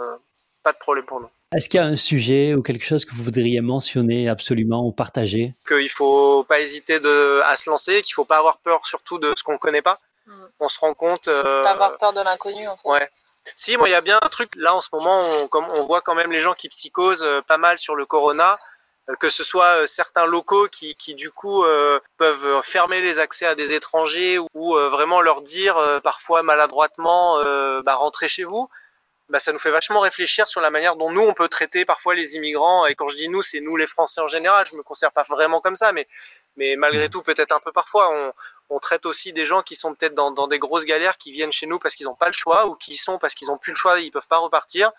[0.66, 1.30] pas de problème pour nous.
[1.54, 4.90] Est-ce qu'il y a un sujet ou quelque chose que vous voudriez mentionner absolument ou
[4.90, 5.54] partager?
[5.68, 9.32] Qu'il faut pas hésiter de, à se lancer, qu'il faut pas avoir peur surtout de
[9.36, 9.98] ce qu'on connaît pas.
[10.26, 10.44] Mm.
[10.58, 11.28] On se rend compte.
[11.28, 12.88] Euh, pas avoir peur de l'inconnu en fait.
[12.88, 13.08] Ouais.
[13.54, 14.50] Si, moi, il y a bien un truc.
[14.56, 17.42] Là, en ce moment, on, comme, on voit quand même les gens qui psychosent euh,
[17.42, 18.58] pas mal sur le corona.
[19.08, 23.18] Euh, que ce soit euh, certains locaux qui, qui du coup euh, peuvent fermer les
[23.18, 27.38] accès à des étrangers ou vraiment leur dire parfois maladroitement
[27.82, 28.68] bah, rentrez chez vous.
[29.28, 32.14] Bah, ça nous fait vachement réfléchir sur la manière dont nous on peut traiter parfois
[32.14, 34.84] les immigrants et quand je dis nous c'est nous les Français en général je me
[34.84, 36.06] considère pas vraiment comme ça mais
[36.56, 38.32] mais malgré tout peut-être un peu parfois on,
[38.76, 41.50] on traite aussi des gens qui sont peut-être dans, dans des grosses galères qui viennent
[41.50, 43.72] chez nous parce qu'ils n'ont pas le choix ou qui sont parce qu'ils n'ont plus
[43.72, 44.92] le choix ils peuvent pas repartir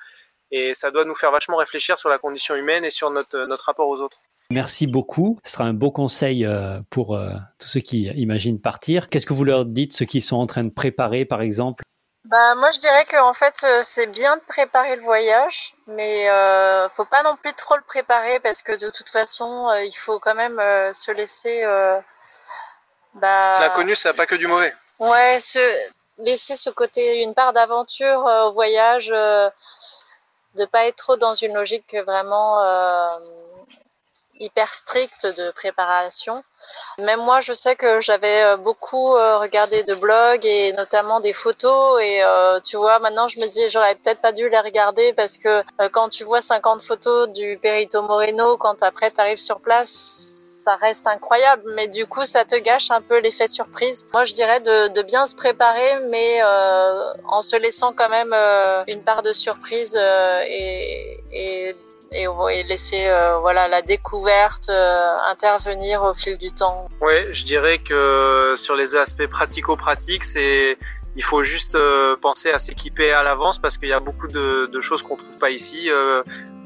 [0.51, 3.65] et ça doit nous faire vachement réfléchir sur la condition humaine et sur notre, notre
[3.65, 4.21] rapport aux autres.
[4.49, 5.39] Merci beaucoup.
[5.43, 9.09] Ce sera un beau conseil euh, pour euh, tous ceux qui imaginent partir.
[9.09, 11.83] Qu'est-ce que vous leur dites, ceux qui sont en train de préparer, par exemple?
[12.29, 16.87] Bah, moi, je dirais qu'en fait, euh, c'est bien de préparer le voyage, mais euh,
[16.89, 20.35] faut pas non plus trop le préparer parce que de toute façon, il faut quand
[20.35, 20.61] même
[20.93, 21.63] se laisser.
[23.15, 23.59] Bah...
[23.61, 24.73] L'inconnu, ça n'a pas que du mauvais.
[24.99, 25.59] Ouais, se
[26.19, 29.11] laisser ce côté, une part d'aventure au voyage
[30.57, 33.19] de pas être trop dans une logique vraiment euh,
[34.39, 36.43] hyper strict de préparation.
[36.99, 41.33] Même moi, je sais que j'avais euh, beaucoup euh, regardé de blogs et notamment des
[41.33, 42.01] photos.
[42.01, 45.37] Et euh, tu vois, maintenant, je me dis, j'aurais peut-être pas dû les regarder parce
[45.37, 50.63] que quand tu vois 50 photos du Perito Moreno, quand après tu arrives sur place,
[50.63, 54.07] ça reste incroyable, mais du coup, ça te gâche un peu l'effet surprise.
[54.11, 58.33] Moi, je dirais de, bien se préparer, mais en se laissant quand même
[58.87, 61.75] une part de surprise et
[62.11, 66.87] et, laisser euh, voilà la découverte euh, intervenir au fil du temps.
[67.01, 73.11] Oui, je dirais que sur les aspects pratico-pratiques, il faut juste euh, penser à s'équiper
[73.11, 75.89] à l'avance parce qu'il y a beaucoup de, de choses qu'on trouve pas ici.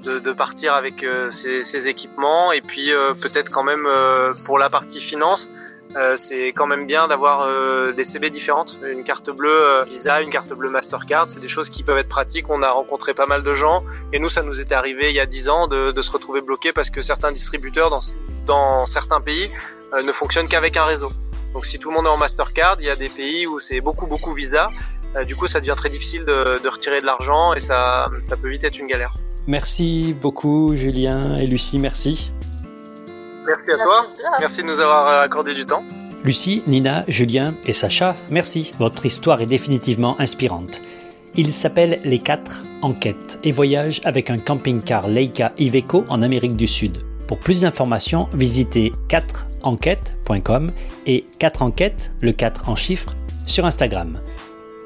[0.04, 3.88] De, de, partir avec ces, ces, équipements et puis peut-être quand même
[4.46, 5.52] pour la partie finance
[5.96, 10.22] euh, c'est quand même bien d'avoir euh, des CB différentes, une carte bleue euh, Visa,
[10.22, 12.50] une carte bleue Mastercard, c'est des choses qui peuvent être pratiques.
[12.50, 13.84] On a rencontré pas mal de gens
[14.14, 16.42] et nous, ça nous était arrivé il y a 10 ans de, de se retrouver
[16.42, 18.00] bloqué parce que certains distributeurs dans,
[18.46, 19.52] dans certains pays
[19.94, 21.12] ne fonctionnent qu'avec un réseau.
[21.54, 23.82] Donc si tout le monde est en Mastercard, il y a des pays où c'est
[23.82, 24.70] beaucoup beaucoup Visa.
[25.28, 28.50] du coup, ça devient très difficile de, de retirer de l'argent et ça, ça peut
[28.50, 29.14] vite être une galère.
[29.48, 32.32] Merci beaucoup Julien et Lucie, merci.
[33.46, 34.04] Merci à toi.
[34.40, 35.84] Merci de nous avoir accordé du temps.
[36.24, 38.74] Lucie, Nina, Julien et Sacha, merci.
[38.78, 40.82] Votre histoire est définitivement inspirante.
[41.36, 46.68] Il s'appelle Les 4 Enquêtes et voyage avec un camping-car Leica Iveco en Amérique du
[46.68, 46.98] Sud.
[47.28, 50.70] Pour plus d'informations, visitez 4enquêtes.com
[51.06, 53.14] et 4 enquêtes, le 4 en chiffres,
[53.48, 54.22] sur Instagram.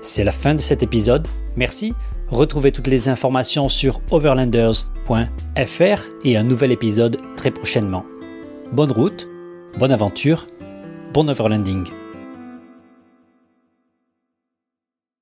[0.01, 1.27] C'est la fin de cet épisode.
[1.55, 1.95] Merci.
[2.29, 8.05] Retrouvez toutes les informations sur overlanders.fr et un nouvel épisode très prochainement.
[8.75, 9.25] Bonne route,
[9.79, 10.45] bonne aventure,
[11.13, 11.85] bon overlanding.